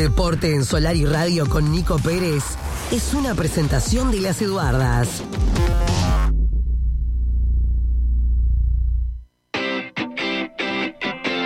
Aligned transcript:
Deporte 0.00 0.54
en 0.54 0.64
Solar 0.64 0.94
y 0.94 1.04
Radio 1.04 1.48
con 1.48 1.72
Nico 1.72 1.98
Pérez 1.98 2.56
es 2.92 3.14
una 3.14 3.34
presentación 3.34 4.12
de 4.12 4.20
las 4.20 4.40
Eduardas. 4.40 5.24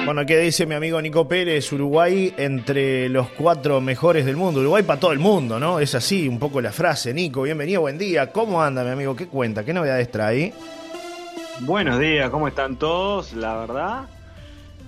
Bueno, 0.04 0.26
¿qué 0.26 0.36
dice 0.36 0.66
mi 0.66 0.74
amigo 0.74 1.00
Nico 1.00 1.26
Pérez? 1.26 1.72
Uruguay 1.72 2.34
entre 2.36 3.08
los 3.08 3.30
cuatro 3.30 3.80
mejores 3.80 4.26
del 4.26 4.36
mundo. 4.36 4.60
Uruguay 4.60 4.82
para 4.82 5.00
todo 5.00 5.12
el 5.12 5.18
mundo, 5.18 5.58
¿no? 5.58 5.80
Es 5.80 5.94
así 5.94 6.28
un 6.28 6.38
poco 6.38 6.60
la 6.60 6.72
frase. 6.72 7.14
Nico, 7.14 7.40
bienvenido, 7.40 7.80
buen 7.80 7.96
día. 7.96 8.30
¿Cómo 8.32 8.62
anda, 8.62 8.84
mi 8.84 8.90
amigo? 8.90 9.16
¿Qué 9.16 9.28
cuenta? 9.28 9.64
¿Qué 9.64 9.72
novedades 9.72 10.10
trae? 10.10 10.52
Buenos 11.60 11.98
días, 11.98 12.28
¿cómo 12.28 12.48
están 12.48 12.76
todos? 12.76 13.32
La 13.32 13.56
verdad 13.56 14.08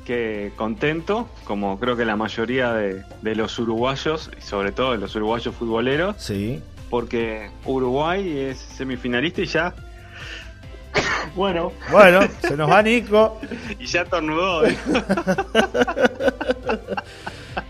que 0.04 0.52
contento, 0.56 1.28
como 1.44 1.78
creo 1.80 1.96
que 1.96 2.04
la 2.04 2.16
mayoría 2.16 2.72
de, 2.72 3.02
de 3.22 3.34
los 3.34 3.58
uruguayos, 3.58 4.30
y 4.38 4.40
sobre 4.42 4.72
todo 4.72 4.92
de 4.92 4.98
los 4.98 5.14
uruguayos 5.16 5.54
futboleros, 5.54 6.16
Sí. 6.18 6.60
porque 6.90 7.50
Uruguay 7.64 8.38
es 8.38 8.58
semifinalista 8.58 9.40
y 9.40 9.46
ya... 9.46 9.74
bueno, 11.34 11.72
Bueno, 11.90 12.20
se 12.40 12.56
nos 12.56 12.70
va 12.70 12.82
Nico. 12.82 13.40
y 13.80 13.86
ya 13.86 14.04
tornudó. 14.04 14.62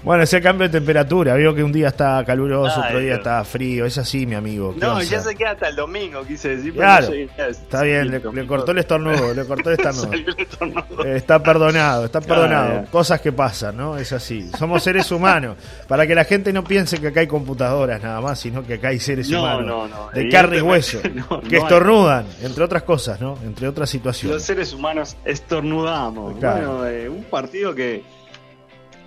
Bueno, 0.04 0.22
ese 0.22 0.40
cambio 0.42 0.68
de 0.68 0.72
temperatura. 0.78 1.34
Veo 1.34 1.54
que 1.54 1.62
un 1.64 1.72
día 1.72 1.88
está 1.88 2.22
caluroso, 2.26 2.78
Ay, 2.82 2.88
otro 2.88 2.98
día 3.00 3.14
está 3.14 3.42
frío. 3.44 3.86
Es 3.86 3.96
así, 3.96 4.26
mi 4.26 4.34
amigo. 4.34 4.74
¿Qué 4.74 4.80
No, 4.80 5.02
ya 5.02 5.20
se 5.20 5.34
queda 5.34 5.52
hasta 5.52 5.68
el 5.68 5.76
domingo, 5.76 6.22
quise 6.26 6.50
decir. 6.56 6.74
pero 6.74 6.84
Claro, 6.84 7.08
no 7.08 7.44
Está 7.44 7.82
bien, 7.82 8.10
le, 8.10 8.20
le 8.20 8.46
cortó 8.46 8.72
el 8.72 8.78
estornudo, 8.78 9.32
le 9.32 9.44
cortó 9.46 9.70
el 9.70 9.76
estornudo. 9.78 10.04
Salió 10.10 10.28
el 10.36 10.40
estornudo. 10.40 11.04
Eh, 11.06 11.16
Está 11.16 11.42
perdonado, 11.42 12.04
está 12.04 12.20
perdonado. 12.20 12.72
Ah, 12.80 12.82
ya. 12.84 12.90
Cosas 12.90 13.20
que 13.22 13.32
pasan, 13.32 13.76
¿no? 13.78 13.96
Es 13.96 14.12
así. 14.12 14.50
Somos 14.58 14.82
seres 14.82 15.10
humanos. 15.10 15.56
Para 15.88 16.06
que 16.06 16.14
la 16.14 16.24
gente 16.24 16.52
no 16.52 16.62
piense 16.64 17.00
que 17.00 17.08
acá 17.08 17.20
hay 17.20 17.26
computadoras 17.26 18.02
nada 18.02 18.20
más, 18.20 18.38
sino 18.38 18.62
que 18.62 18.74
acá 18.74 18.88
hay 18.88 19.00
seres 19.00 19.30
No, 19.30 19.40
humanos. 19.40 19.66
no, 19.66 19.88
no. 19.88 20.10
De 20.12 20.28
carne 20.28 20.58
y 20.58 20.60
hueso. 20.60 20.98
Que 21.48 21.56
hay. 21.56 21.62
estornudan, 21.62 22.26
entre 22.42 22.62
otras 22.62 22.82
cosas, 22.82 23.20
¿no? 23.20 23.38
Entre 23.42 23.66
otras 23.66 23.84
Los 23.84 23.90
situaciones. 23.90 24.42
seres 24.42 24.72
humanos 24.74 25.16
estornudamos. 25.24 26.36
Claro. 26.38 26.78
Bueno, 26.78 26.86
eh, 26.88 27.08
un 27.08 27.24
partido 27.24 27.74
que, 27.74 28.02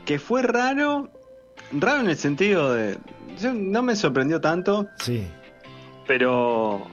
que 0.08 0.18
fue 0.18 0.42
raro, 0.42 1.10
raro 1.72 2.00
en 2.02 2.10
el 2.10 2.18
sentido 2.18 2.74
de... 2.74 2.98
yo- 3.40 3.54
no 3.54 3.84
me 3.84 3.96
sorprendió 3.96 4.42
tanto, 4.42 4.88
Sí, 5.00 5.28
pero... 6.08 6.88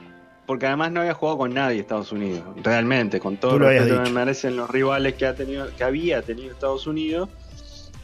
Porque 0.45 0.67
además 0.67 0.91
no 0.91 0.99
había 1.01 1.15
jugado 1.15 1.39
con 1.39 1.55
nadie 1.55 1.79
Estados 1.79 2.11
Unidos, 2.11 2.43
realmente, 2.61 3.19
con 3.19 3.37
todo 3.37 3.57
lo 3.57 3.67
que 3.67 3.79
me 3.81 4.09
merecen 4.11 4.55
los 4.55 4.69
rivales 4.69 5.15
que, 5.15 5.25
ha 5.25 5.33
tenido, 5.33 5.67
que 5.75 5.83
había 5.83 6.21
tenido 6.21 6.51
Estados 6.51 6.85
Unidos. 6.85 7.29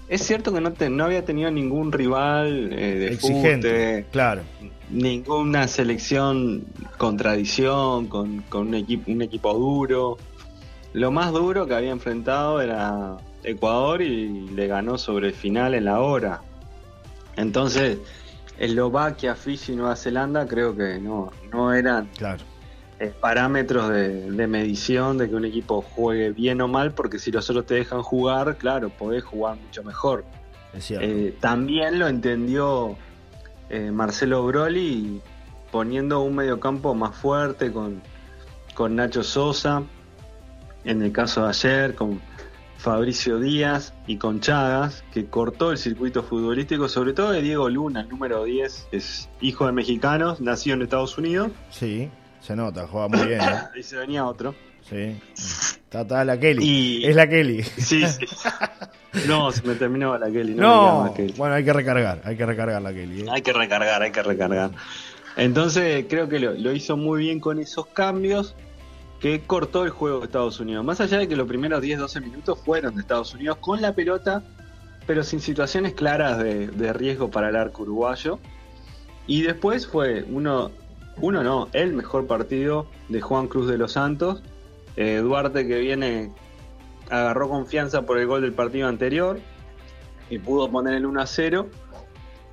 Es 0.10 0.24
cierto 0.24 0.52
que 0.52 0.60
no, 0.60 0.74
te- 0.74 0.90
no 0.90 1.04
había 1.06 1.24
tenido 1.24 1.52
ningún 1.52 1.92
rival 1.92 2.74
eh, 2.74 2.96
de 2.96 3.08
exigente. 3.14 3.70
fute, 3.70 4.06
Claro. 4.12 4.42
ninguna 4.90 5.68
selección 5.68 6.64
con 6.98 7.16
tradición, 7.16 8.08
con, 8.08 8.42
con 8.50 8.70
un, 8.70 8.74
equipo, 8.74 9.12
un 9.12 9.22
equipo 9.22 9.54
duro. 9.54 10.18
Lo 10.94 11.12
más 11.12 11.32
duro 11.34 11.68
que 11.68 11.76
había 11.76 11.92
enfrentado 11.92 12.60
era 12.60 13.18
Ecuador 13.44 14.02
y 14.02 14.50
le 14.50 14.68
ganó 14.68 14.98
sobre 14.98 15.28
el 15.30 15.34
final 15.34 15.74
en 15.74 15.86
la 15.86 16.00
hora. 16.00 16.42
Entonces, 17.38 17.98
Eslovaquia, 18.58 19.36
Fiji 19.36 19.74
y 19.74 19.76
Nueva 19.76 19.96
Zelanda 19.96 20.48
creo 20.48 20.76
que 20.76 21.00
no, 21.00 21.32
no 21.52 21.74
eran 21.74 22.08
Claro. 22.18 22.44
eh, 23.00 23.12
parámetros 23.20 23.90
de, 23.90 24.30
de 24.32 24.48
medición 24.48 25.18
de 25.18 25.30
que 25.30 25.36
un 25.36 25.46
equipo 25.46 25.82
juegue 25.82 26.32
bien 26.32 26.62
o 26.62 26.68
mal, 26.68 26.94
porque 26.94 27.18
si 27.20 27.32
los 27.32 27.50
otros 27.50 27.66
te 27.66 27.76
dejan 27.76 28.02
jugar, 28.04 28.58
claro, 28.58 28.90
podés 28.90 29.24
jugar 29.24 29.58
mucho 29.58 29.84
mejor. 29.84 30.24
Eh, 30.90 31.36
también 31.42 32.00
lo 32.00 32.08
entendió 32.08 32.96
eh, 33.70 33.92
Marcelo 33.92 34.46
Broly 34.46 35.20
poniendo 35.72 36.22
un 36.22 36.36
mediocampo 36.36 36.94
más 36.94 37.16
fuerte 37.16 37.72
con, 37.72 38.02
con 38.74 38.96
Nacho 38.96 39.24
Sosa, 39.24 39.84
en 40.84 41.02
el 41.02 41.12
caso 41.12 41.44
de 41.44 41.50
ayer, 41.50 41.96
con 41.96 42.22
Fabricio 42.82 43.40
Díaz 43.40 43.94
y 44.08 44.18
con 44.18 44.40
Chagas, 44.40 45.04
que 45.14 45.26
cortó 45.28 45.72
el 45.72 45.78
circuito 45.78 46.24
futbolístico, 46.24 46.90
sobre 46.90 47.14
todo 47.14 47.32
de 47.32 47.42
Diego 47.42 47.70
Luna, 47.70 48.02
el 48.02 48.10
número 48.10 48.44
10, 48.44 48.88
es 48.92 49.30
hijo 49.40 49.68
de 49.68 49.72
mexicanos, 49.72 50.42
nacido 50.42 50.76
en 50.76 50.82
Estados 50.82 51.16
Unidos, 51.18 51.52
sí, 51.70 52.10
se 52.40 52.56
nota, 52.56 52.88
juega 52.88 53.08
muy 53.08 53.28
bien. 53.28 53.42
¿eh? 53.42 53.60
y 53.80 53.84
se 53.84 53.98
venía 53.98 54.26
otro. 54.26 54.56
Sí. 54.90 55.16
Está, 55.36 56.02
está 56.02 56.26
la 56.26 56.40
Kelly. 56.40 56.66
Y- 56.66 57.06
Es 57.06 57.16
la 57.16 57.28
Kelly. 57.30 57.62
Sí, 57.64 58.04
sí. 58.08 58.26
No, 59.28 59.52
se 59.52 59.62
me 59.68 59.76
terminó 59.76 60.18
la 60.18 60.32
Kelly. 60.32 60.56
No, 60.56 60.62
me 60.62 60.62
No, 60.64 61.04
llama 61.04 61.14
Kelly. 61.14 61.34
bueno, 61.38 61.54
hay 61.56 61.64
que 61.64 61.74
recargar, 61.74 62.22
hay 62.26 62.36
que 62.36 62.46
recargar 62.48 62.82
la 62.82 62.92
Kelly. 62.92 63.22
¿eh? 63.22 63.26
Hay 63.32 63.42
que 63.44 63.54
recargar, 63.54 64.02
hay 64.02 64.12
que 64.12 64.24
recargar. 64.24 64.72
Entonces 65.38 66.06
creo 66.10 66.28
que 66.28 66.40
lo, 66.40 66.54
lo 66.54 66.72
hizo 66.74 66.98
muy 66.98 67.20
bien 67.22 67.40
con 67.40 67.60
esos 67.60 67.86
cambios 67.88 68.56
que 69.22 69.40
cortó 69.42 69.84
el 69.84 69.92
juego 69.92 70.20
de 70.20 70.26
Estados 70.26 70.60
Unidos. 70.60 70.84
Más 70.84 71.00
allá 71.00 71.20
de 71.20 71.28
que 71.28 71.36
los 71.36 71.48
primeros 71.48 71.82
10-12 71.84 72.22
minutos 72.22 72.60
fueron 72.66 72.96
de 72.96 73.02
Estados 73.02 73.34
Unidos 73.36 73.58
con 73.62 73.80
la 73.80 73.94
pelota, 73.94 74.44
pero 75.06 75.24
sin 75.24 75.40
situaciones 75.40 75.94
claras 75.94 76.40
de, 76.40 76.94
riesgo 76.94 77.30
para 77.30 77.50
el 77.50 77.56
arco 77.56 77.84
uruguayo. 77.84 78.40
Y 79.28 79.44
después 79.44 79.86
fue 79.86 80.26
uno, 80.28 80.72
uno 81.18 81.44
no, 81.44 81.70
el 81.74 81.94
mejor 81.94 82.26
partido 82.26 82.88
de 83.10 83.22
Juan 83.22 83.48
Cruz 83.48 83.68
de 83.68 83.78
los 83.78 83.92
Santos. 83.92 84.42
Eh, 84.96 85.18
Duarte 85.18 85.68
que 85.68 85.78
viene, 85.78 86.34
agarró 87.12 87.48
confianza 87.48 88.02
por 88.02 88.18
el 88.18 88.26
gol 88.26 88.42
del 88.42 88.54
partido 88.54 88.88
anterior 88.88 89.40
y 90.32 90.40
pudo 90.40 90.70
poner 90.72 90.96
el 90.96 91.06
1 91.06 91.22
a 91.22 91.28
0 91.28 91.70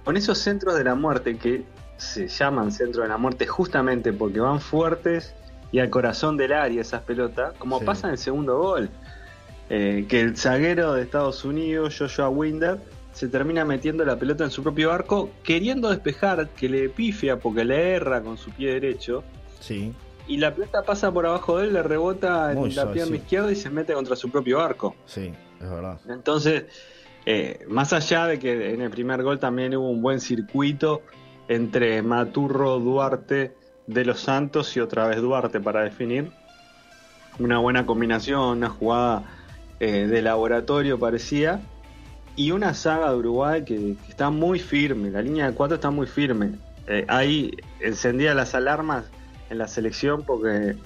con 0.04 0.18
esos 0.18 0.36
centros 0.38 0.76
de 0.76 0.84
la 0.84 0.94
muerte 0.94 1.38
que 1.38 1.64
se 1.96 2.28
llaman 2.28 2.72
centros 2.72 3.04
de 3.04 3.08
la 3.08 3.16
muerte 3.16 3.46
justamente 3.46 4.12
porque 4.12 4.38
van 4.38 4.60
fuertes 4.60 5.34
y 5.72 5.78
al 5.80 5.90
corazón 5.90 6.36
del 6.36 6.52
área 6.52 6.80
esas 6.80 7.02
pelotas, 7.02 7.54
como 7.58 7.78
Sí. 7.78 7.84
pasa 7.84 8.06
en 8.08 8.12
el 8.12 8.18
segundo 8.18 8.58
gol. 8.58 8.88
Eh, 9.70 10.06
que 10.08 10.20
el 10.20 10.36
zaguero 10.36 10.94
de 10.94 11.02
Estados 11.02 11.44
Unidos, 11.44 11.94
Joshua 11.98 12.30
Winder, 12.30 12.78
se 13.12 13.28
termina 13.28 13.64
metiendo 13.66 14.04
la 14.04 14.16
pelota 14.16 14.44
en 14.44 14.50
su 14.50 14.62
propio 14.62 14.92
arco, 14.92 15.28
queriendo 15.42 15.90
despejar, 15.90 16.48
que 16.50 16.68
le 16.68 16.88
pifia 16.88 17.38
porque 17.38 17.64
le 17.64 17.92
erra 17.92 18.22
con 18.22 18.38
su 18.38 18.50
pie 18.50 18.72
derecho, 18.74 19.24
Sí, 19.60 19.92
y 20.26 20.36
la 20.38 20.54
pelota 20.54 20.82
pasa 20.84 21.10
por 21.12 21.26
abajo 21.26 21.58
de 21.58 21.66
él, 21.66 21.72
le 21.74 21.82
rebota 21.82 22.52
Muy 22.54 22.70
en 22.70 22.76
la 22.76 22.92
pierna 22.92 23.16
sí. 23.16 23.22
izquierda 23.22 23.50
y 23.52 23.56
se 23.56 23.68
mete 23.70 23.92
contra 23.92 24.14
su 24.16 24.30
propio 24.30 24.60
arco. 24.60 24.94
sí, 25.04 25.32
es 25.60 25.68
verdad. 25.70 26.00
Entonces, 26.08 26.64
eh, 27.26 27.66
más 27.68 27.92
allá 27.92 28.26
de 28.26 28.38
que 28.38 28.72
en 28.72 28.80
el 28.80 28.90
primer 28.90 29.22
gol 29.22 29.38
también 29.38 29.74
hubo 29.76 29.90
un 29.90 30.00
buen 30.00 30.20
circuito 30.20 31.02
entre 31.48 32.00
Maturro, 32.02 32.78
Duarte, 32.78 33.54
De 33.88 34.04
los 34.04 34.20
Santos 34.20 34.76
y 34.76 34.80
otra 34.80 35.08
vez 35.08 35.20
Duarte 35.20 35.58
para 35.58 35.82
definir. 35.82 36.30
Una 37.40 37.58
buena 37.58 37.86
combinación, 37.86 38.58
una 38.58 38.68
jugada 38.68 39.24
eh, 39.80 40.06
de 40.06 40.22
laboratorio 40.22 40.96
parecía. 40.96 41.60
Y 42.36 42.52
una 42.52 42.72
saga 42.74 43.10
de 43.10 43.16
Uruguay 43.16 43.64
que, 43.64 43.96
que 43.96 44.10
está 44.10 44.30
muy 44.30 44.60
firme, 44.60 45.10
la 45.10 45.22
línea 45.22 45.48
de 45.48 45.54
cuatro 45.54 45.74
está 45.74 45.90
muy 45.90 46.06
firme. 46.06 46.52
Eh, 46.86 47.04
ahí 47.08 47.50
encendía 47.80 48.32
las 48.32 48.54
alarmas 48.54 49.06
en 49.50 49.58
la 49.58 49.66
selección 49.68 50.22
porque 50.22 50.76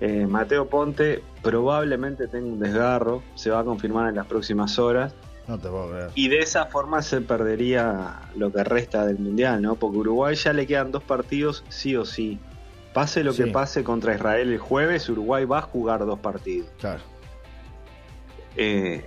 eh, 0.00 0.26
Mateo 0.26 0.68
Ponte 0.68 1.22
probablemente 1.42 2.28
tenga 2.28 2.46
un 2.46 2.60
desgarro, 2.60 3.22
se 3.34 3.50
va 3.50 3.60
a 3.60 3.64
confirmar 3.64 4.08
en 4.08 4.16
las 4.16 4.26
próximas 4.26 4.78
horas. 4.78 5.14
No 5.48 5.58
te 5.58 5.68
puedo 5.68 5.90
creer. 5.90 6.10
Y 6.14 6.28
de 6.28 6.40
esa 6.40 6.66
forma 6.66 7.00
se 7.00 7.22
perdería 7.22 8.20
lo 8.36 8.52
que 8.52 8.62
resta 8.62 9.06
del 9.06 9.18
Mundial, 9.18 9.62
¿no? 9.62 9.76
Porque 9.76 9.96
Uruguay 9.96 10.36
ya 10.36 10.52
le 10.52 10.66
quedan 10.66 10.92
dos 10.92 11.02
partidos 11.02 11.64
sí 11.70 11.96
o 11.96 12.04
sí. 12.04 12.38
Pase 12.92 13.24
lo 13.24 13.34
que 13.34 13.46
pase 13.46 13.82
contra 13.82 14.14
Israel 14.14 14.52
el 14.52 14.58
jueves, 14.58 15.08
Uruguay 15.08 15.46
va 15.46 15.58
a 15.58 15.62
jugar 15.62 16.04
dos 16.04 16.18
partidos. 16.18 16.68
Claro. 16.78 17.00
Eh, 18.56 19.06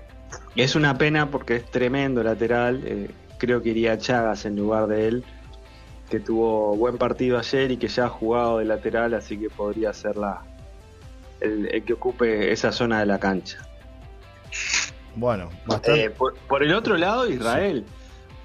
es 0.56 0.76
una 0.76 0.98
pena 0.98 1.30
porque 1.30 1.58
es 1.58 1.66
tremendo 1.70 2.24
lateral. 2.24 2.82
eh, 2.86 3.10
creo 3.38 3.62
que 3.62 3.70
iría 3.70 3.98
Chagas 3.98 4.46
en 4.46 4.56
lugar 4.56 4.88
de 4.88 5.08
él, 5.08 5.24
que 6.10 6.20
tuvo 6.20 6.76
buen 6.76 6.98
partido 6.98 7.38
ayer 7.38 7.72
y 7.72 7.78
que 7.78 7.88
ya 7.88 8.06
ha 8.06 8.10
jugado 8.10 8.60
de 8.60 8.66
lateral, 8.66 9.14
así 9.14 9.38
que 9.38 9.50
podría 9.50 9.94
ser 9.94 10.16
la, 10.18 10.42
el, 11.40 11.68
el 11.74 11.84
que 11.84 11.94
ocupe 11.94 12.52
esa 12.52 12.72
zona 12.72 13.00
de 13.00 13.08
la 13.08 13.20
cancha. 13.20 13.58
Bueno, 15.16 15.50
bastante. 15.66 16.06
Eh, 16.06 16.10
por, 16.10 16.36
por 16.48 16.64
el 16.64 16.74
otro 16.74 16.98
lado, 16.98 17.30
Israel, 17.30 17.86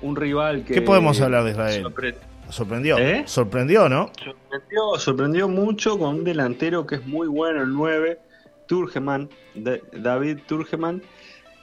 un 0.03 0.17
rival 0.17 0.65
que... 0.65 0.75
¿Qué 0.75 0.83
podemos 0.83 1.21
hablar 1.21 1.45
de 1.45 1.51
Israel? 1.53 1.85
sorpre- 1.85 2.15
Sorprendió. 2.49 2.97
¿Eh? 2.99 3.25
Sorprendió, 3.27 3.89
¿no? 3.89 4.11
sorprendió, 4.23 4.99
sorprendió 4.99 5.49
mucho 5.49 5.99
con 5.99 6.17
un 6.17 6.25
delantero 6.25 6.87
que 6.87 6.97
es 6.97 7.07
muy 7.07 7.27
bueno, 7.27 7.63
el 7.63 7.73
9, 7.73 8.19
Turgeman, 8.67 9.29
Da- 9.55 9.79
David 9.93 10.39
Turgeman, 10.47 11.03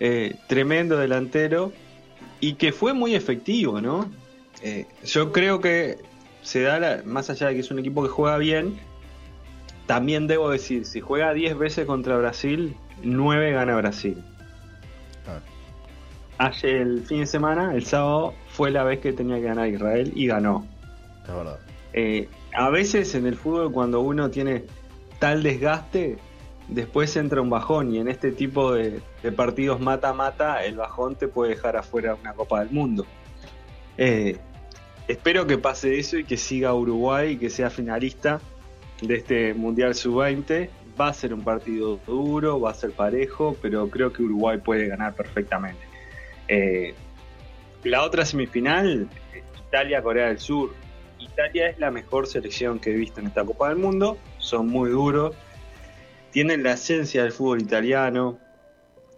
eh, 0.02 0.36
tremendo 0.48 0.98
delantero 0.98 1.72
y 2.42 2.56
que 2.56 2.74
fue 2.74 2.94
muy 2.94 3.16
efectivo, 3.16 3.80
¿no? 3.80 4.12
Eh, 4.62 4.86
yo 5.06 5.32
creo 5.32 5.62
que 5.62 5.98
se 6.42 6.62
da, 6.64 6.80
la- 6.80 7.02
más 7.06 7.30
allá 7.30 7.48
de 7.48 7.54
que 7.56 7.60
es 7.62 7.72
un 7.72 7.80
equipo 7.80 8.04
que 8.04 8.10
juega 8.10 8.38
bien, 8.38 8.78
también 9.86 10.28
debo 10.28 10.50
decir, 10.50 10.86
si 10.86 11.02
juega 11.02 11.34
10 11.34 11.58
veces 11.58 11.86
contra 11.86 12.18
Brasil, 12.18 12.76
9 13.04 13.52
gana 13.52 13.76
Brasil. 13.76 14.18
Ayer, 16.38 16.76
el 16.78 17.04
fin 17.04 17.20
de 17.20 17.26
semana, 17.26 17.76
el 17.76 17.86
sábado, 17.86 18.34
fue 18.50 18.72
la 18.72 18.84
vez 18.84 19.00
que 19.00 19.14
tenía 19.14 19.38
que 19.38 19.44
ganar 19.44 19.68
Israel 19.68 20.12
y 20.16 20.28
ganó. 20.28 20.66
Es 21.24 21.34
verdad. 21.34 21.60
Eh, 21.94 22.28
a 22.54 22.70
veces 22.70 23.14
en 23.16 23.28
el 23.28 23.36
fútbol 23.36 23.72
cuando 23.72 24.02
uno 24.02 24.30
tiene 24.30 24.66
tal 25.20 25.44
desgaste, 25.44 26.18
después 26.68 27.16
entra 27.16 27.42
un 27.42 27.50
bajón 27.50 27.94
y 27.94 28.00
en 28.00 28.08
este 28.08 28.32
tipo 28.32 28.74
de, 28.74 29.00
de 29.22 29.32
partidos 29.32 29.80
mata-mata, 29.80 30.64
el 30.64 30.76
bajón 30.76 31.16
te 31.16 31.28
puede 31.28 31.52
dejar 31.52 31.78
afuera 31.78 32.16
una 32.16 32.34
Copa 32.34 32.62
del 32.62 32.72
Mundo. 32.72 33.06
Eh, 33.98 34.38
espero 35.08 35.46
que 35.46 35.58
pase 35.58 36.00
eso 36.00 36.18
y 36.18 36.24
que 36.24 36.38
siga 36.38 36.74
Uruguay 36.74 37.34
y 37.34 37.38
que 37.38 37.50
sea 37.50 37.70
finalista 37.70 38.42
de 39.02 39.16
este 39.16 39.54
Mundial 39.54 39.96
Sub-20. 39.96 40.70
Va 41.00 41.08
a 41.08 41.14
ser 41.14 41.34
un 41.34 41.44
partido 41.44 42.00
duro, 42.06 42.60
va 42.60 42.72
a 42.72 42.74
ser 42.74 42.92
parejo, 42.92 43.56
pero 43.62 43.88
creo 43.90 44.14
que 44.14 44.24
Uruguay 44.24 44.60
puede 44.60 44.88
ganar 44.88 45.16
perfectamente. 45.16 45.93
Eh, 46.48 46.94
la 47.84 48.04
otra 48.04 48.26
semifinal, 48.26 49.08
Italia-Corea 49.68 50.28
del 50.28 50.40
Sur. 50.40 50.74
Italia 51.20 51.70
es 51.70 51.80
la 51.80 51.92
mejor 51.92 52.28
selección 52.28 52.80
que 52.80 52.92
he 52.92 52.94
visto 52.94 53.20
en 53.20 53.28
esta 53.28 53.44
Copa 53.44 53.70
del 53.70 53.78
Mundo. 53.78 54.18
Son 54.38 54.68
muy 54.68 54.90
duros. 54.90 55.36
Tienen 56.32 56.64
la 56.64 56.74
esencia 56.74 57.24
del 57.24 57.32
fútbol 57.32 57.62
italiano, 57.62 58.40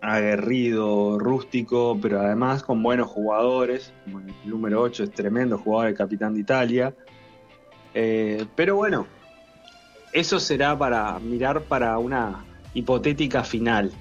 aguerrido, 0.01 1.17
rústico, 1.17 1.97
pero 2.01 2.21
además 2.21 2.63
con 2.63 2.81
buenos 2.83 3.07
jugadores. 3.07 3.93
El 4.05 4.49
número 4.49 4.81
8 4.81 5.03
es 5.03 5.11
tremendo 5.11 5.57
jugador, 5.57 5.89
el 5.89 5.95
capitán 5.95 6.33
de 6.33 6.41
Italia. 6.41 6.93
Eh, 7.93 8.45
pero 8.55 8.75
bueno, 8.75 9.07
eso 10.11 10.39
será 10.39 10.77
para 10.77 11.17
mirar 11.19 11.61
para 11.63 11.97
una 11.97 12.45
hipotética 12.73 13.43
final. 13.43 13.91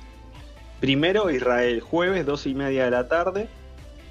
Primero 0.85 1.31
Israel, 1.31 1.81
jueves, 1.81 2.27
12 2.27 2.51
y 2.51 2.55
media 2.55 2.85
de 2.85 2.91
la 2.91 3.09
tarde. 3.09 3.49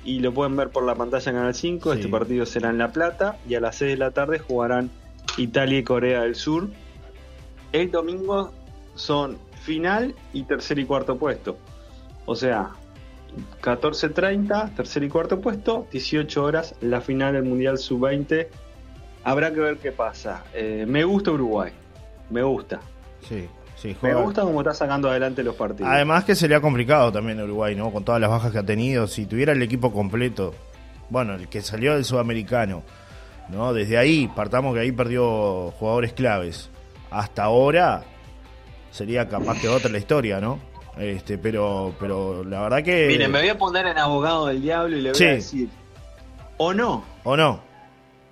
Y 0.04 0.22
lo 0.22 0.34
pueden 0.34 0.56
ver 0.56 0.70
por 0.70 0.84
la 0.84 0.96
pantalla 0.96 1.30
en 1.30 1.38
Canal 1.38 1.54
5. 1.54 1.94
Sí. 1.94 2.00
Este 2.00 2.10
partido 2.12 2.48
será 2.48 2.72
en 2.72 2.80
La 2.80 2.92
Plata. 2.92 3.38
Y 3.48 3.54
a 3.54 3.60
las 3.60 3.76
6 3.76 3.92
de 3.92 3.98
la 3.98 4.10
tarde 4.10 4.40
jugarán 4.40 4.90
Italia 5.38 5.78
y 5.78 5.84
Corea 5.84 6.24
del 6.24 6.34
Sur. 6.34 6.70
El 7.74 7.92
domingo 7.92 8.52
son 8.96 9.38
final 9.62 10.16
y 10.34 10.46
tercer 10.46 10.80
y 10.80 10.86
cuarto 10.86 11.16
puesto. 11.20 11.60
O 12.26 12.36
sea, 12.36 12.72
14.30, 13.62 14.74
tercer 14.74 15.04
y 15.04 15.10
cuarto 15.10 15.42
puesto, 15.42 15.86
18 15.92 16.44
horas, 16.44 16.74
la 16.82 17.02
final 17.02 17.34
del 17.34 17.44
Mundial 17.44 17.78
Sub-20. 17.78 18.48
Habrá 19.24 19.54
que 19.54 19.60
ver 19.60 19.78
qué 19.78 19.92
pasa. 19.92 20.44
Eh, 20.56 20.86
me 20.88 21.04
gusta 21.04 21.30
Uruguay, 21.30 21.72
me 22.32 22.42
gusta. 22.42 22.80
Sí, 23.22 23.48
sí, 23.84 23.96
Me 24.02 24.16
gusta 24.16 24.42
cómo 24.42 24.62
está 24.62 24.74
sacando 24.74 25.10
adelante 25.10 25.44
los 25.44 25.56
partidos. 25.56 25.92
Además 25.92 26.24
que 26.24 26.34
sería 26.36 26.60
complicado 26.60 27.12
también 27.12 27.40
Uruguay, 27.42 27.76
¿no? 27.76 27.92
Con 27.92 28.04
todas 28.04 28.20
las 28.20 28.30
bajas 28.32 28.52
que 28.52 28.58
ha 28.58 28.66
tenido. 28.66 29.06
Si 29.08 29.26
tuviera 29.28 29.52
el 29.54 29.62
equipo 29.62 29.94
completo, 29.94 30.56
bueno, 31.10 31.36
el 31.36 31.48
que 31.50 31.62
salió 31.62 31.94
del 31.94 32.06
sudamericano, 32.06 32.82
¿no? 33.50 33.74
Desde 33.74 33.98
ahí, 33.98 34.28
partamos 34.36 34.74
que 34.74 34.80
ahí 34.80 34.92
perdió 34.92 35.72
jugadores 35.78 36.14
claves. 36.14 36.70
Hasta 37.12 37.44
ahora 37.44 38.04
sería 38.90 39.28
capaz 39.30 39.60
que 39.62 39.68
otra 39.70 39.92
la 39.92 40.00
historia, 40.00 40.40
¿no? 40.40 40.60
Este, 40.98 41.38
pero, 41.38 41.94
pero 42.00 42.44
la 42.44 42.62
verdad 42.62 42.84
que. 42.84 43.08
Miren, 43.08 43.32
me 43.32 43.40
voy 43.40 43.50
a 43.50 43.58
poner 43.58 43.86
en 43.88 43.98
abogado 43.98 44.48
del 44.48 44.62
diablo 44.62 44.96
y 44.98 45.02
le 45.02 45.10
voy 45.10 45.18
Sí. 45.18 45.26
a 45.26 45.32
decir, 45.34 45.70
o 46.58 46.74
no, 46.74 47.04
¿O 47.24 47.36
no? 47.36 47.62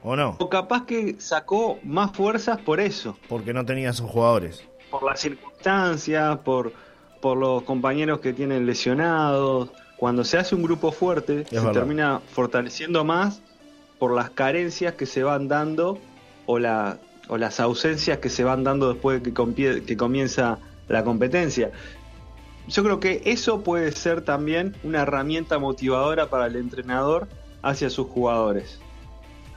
¿O 0.03 0.15
no? 0.15 0.35
o 0.39 0.49
capaz 0.49 0.85
que 0.85 1.15
sacó 1.19 1.77
más 1.83 2.11
fuerzas 2.11 2.59
por 2.59 2.79
eso. 2.79 3.17
Porque 3.29 3.53
no 3.53 3.65
tenía 3.65 3.89
esos 3.91 4.09
jugadores. 4.09 4.63
Por 4.91 5.03
las 5.03 5.19
circunstancias, 5.19 6.37
por, 6.39 6.73
por 7.21 7.37
los 7.37 7.63
compañeros 7.63 8.19
que 8.19 8.33
tienen 8.33 8.65
lesionados. 8.65 9.69
Cuando 9.97 10.23
se 10.23 10.37
hace 10.37 10.53
un 10.55 10.63
grupo 10.63 10.91
fuerte, 10.91 11.45
se 11.45 11.55
verdad. 11.55 11.71
termina 11.71 12.19
fortaleciendo 12.31 13.03
más 13.03 13.41
por 13.99 14.13
las 14.13 14.29
carencias 14.31 14.93
que 14.95 15.05
se 15.05 15.23
van 15.23 15.47
dando 15.47 15.97
o, 16.45 16.59
la, 16.59 16.97
o 17.29 17.37
las 17.37 17.59
ausencias 17.59 18.17
que 18.19 18.29
se 18.29 18.43
van 18.43 18.63
dando 18.63 18.91
después 18.93 19.23
de 19.23 19.31
que, 19.31 19.83
que 19.85 19.97
comienza 19.97 20.57
la 20.87 21.03
competencia. 21.03 21.71
Yo 22.67 22.83
creo 22.83 22.99
que 22.99 23.21
eso 23.25 23.61
puede 23.63 23.91
ser 23.91 24.21
también 24.23 24.75
una 24.83 25.01
herramienta 25.01 25.57
motivadora 25.59 26.29
para 26.29 26.47
el 26.47 26.55
entrenador 26.55 27.27
hacia 27.63 27.89
sus 27.89 28.07
jugadores 28.07 28.79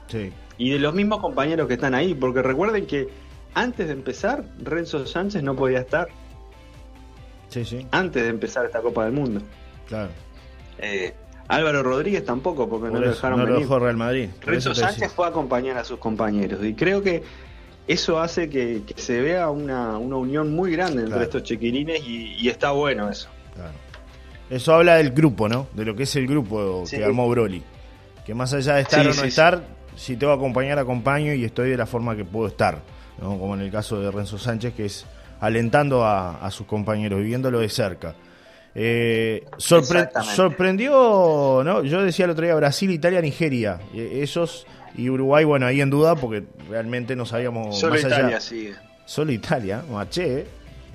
Sí. 0.09 0.31
y 0.59 0.71
de 0.71 0.79
los 0.79 0.95
mismos 0.95 1.21
compañeros 1.21 1.67
que 1.69 1.75
están 1.75 1.95
ahí, 1.95 2.15
porque 2.15 2.43
recuerden 2.43 2.87
que 2.87 3.09
antes 3.55 3.87
de 3.87 3.93
empezar, 3.93 4.45
Renzo 4.63 5.07
Sánchez 5.07 5.43
no 5.43 5.55
podía 5.57 5.81
estar, 5.81 6.09
Sí, 7.49 7.65
sí, 7.65 7.87
antes 7.93 8.23
de 8.23 8.29
empezar 8.31 8.65
esta 8.67 8.81
Copa 8.81 9.05
del 9.05 9.13
Mundo. 9.13 9.41
claro. 9.89 10.11
Eh, 10.79 11.15
Álvaro 11.47 11.83
Rodríguez 11.83 12.25
tampoco, 12.25 12.69
porque 12.69 12.85
Por 12.89 12.93
no 12.95 13.01
lo 13.01 13.07
eso, 13.07 13.15
dejaron 13.17 13.39
no 13.39 13.45
lo 13.47 13.53
venir. 13.53 13.67
dejó 13.69 13.79
Real 13.79 13.97
Madrid. 13.97 14.29
Renzo 14.41 14.75
Sánchez 14.75 15.13
fue 15.13 15.27
a 15.27 15.29
acompañar 15.29 15.77
a 15.77 15.85
sus 15.85 15.99
compañeros, 15.99 16.65
y 16.65 16.75
creo 16.75 17.03
que 17.03 17.23
eso 17.87 18.19
hace 18.19 18.49
que, 18.49 18.83
que 18.87 19.01
se 19.01 19.21
vea 19.21 19.51
una, 19.51 19.99
una 19.99 20.17
unión 20.17 20.53
muy 20.55 20.73
grande 20.73 21.01
entre 21.03 21.11
Claro. 21.11 21.23
estos 21.25 21.43
chiquilines, 21.45 22.03
y, 22.07 22.35
y 22.41 22.49
está 22.49 22.71
bueno 22.73 23.09
eso. 23.11 23.29
Claro. 23.55 23.71
Eso 24.51 24.75
habla 24.75 24.97
del 24.97 25.11
grupo, 25.11 25.49
¿no? 25.49 25.69
De 25.75 25.85
lo 25.85 25.95
que 25.95 26.05
es 26.05 26.17
el 26.17 26.27
grupo 26.27 26.85
Sí. 26.87 26.97
que 26.97 27.05
armó 27.05 27.29
Broly. 27.29 27.63
Que 28.27 28.35
más 28.35 28.53
allá 28.55 28.77
de 28.77 28.81
estar 28.83 29.01
Sí, 29.03 29.07
o 29.07 29.11
no 29.11 29.15
sí, 29.23 29.29
estar, 29.29 29.63
si 29.97 30.17
te 30.17 30.25
voy 30.27 30.33
a 30.35 30.37
acompañar, 30.39 30.79
acompaño 30.79 31.35
y 31.35 31.45
estoy 31.45 31.71
de 31.71 31.77
la 31.77 31.87
forma 31.87 32.17
que 32.17 32.25
puedo 32.25 32.49
estar. 32.49 32.81
¿No? 33.21 33.39
Como 33.39 33.55
en 33.55 33.61
el 33.63 33.71
caso 33.71 34.01
de 34.01 34.11
Renzo 34.11 34.39
Sánchez, 34.39 34.75
que 34.75 34.87
es 34.87 35.07
alentando 35.41 36.05
a, 36.05 36.45
a 36.45 36.51
sus 36.51 36.67
compañeros, 36.67 37.19
viviéndolo 37.21 37.61
de 37.61 37.69
cerca. 37.69 38.15
Eh, 38.75 39.45
sorpre- 39.59 40.11
sorprendió, 40.25 41.63
¿no? 41.65 41.83
Yo 41.85 42.03
decía 42.03 42.25
el 42.25 42.33
otro 42.33 42.45
día 42.45 42.55
Brasil, 42.57 42.91
Italia, 42.91 43.21
Nigeria. 43.21 43.79
Eh, 43.95 44.21
Esos 44.23 44.67
y 44.97 45.09
Uruguay, 45.11 45.45
bueno, 45.45 45.67
ahí 45.67 45.81
en 45.81 45.91
duda 45.91 46.17
porque 46.17 46.45
realmente 46.69 47.15
no 47.17 47.27
sabíamos 47.27 47.79
Solo 47.79 47.95
más 47.95 48.05
allá. 48.05 48.19
Italia 48.19 48.41
sigue. 48.41 48.75
Solo 49.07 49.33
Italia, 49.33 49.83
maché, 49.91 50.41
¿eh? 50.41 50.47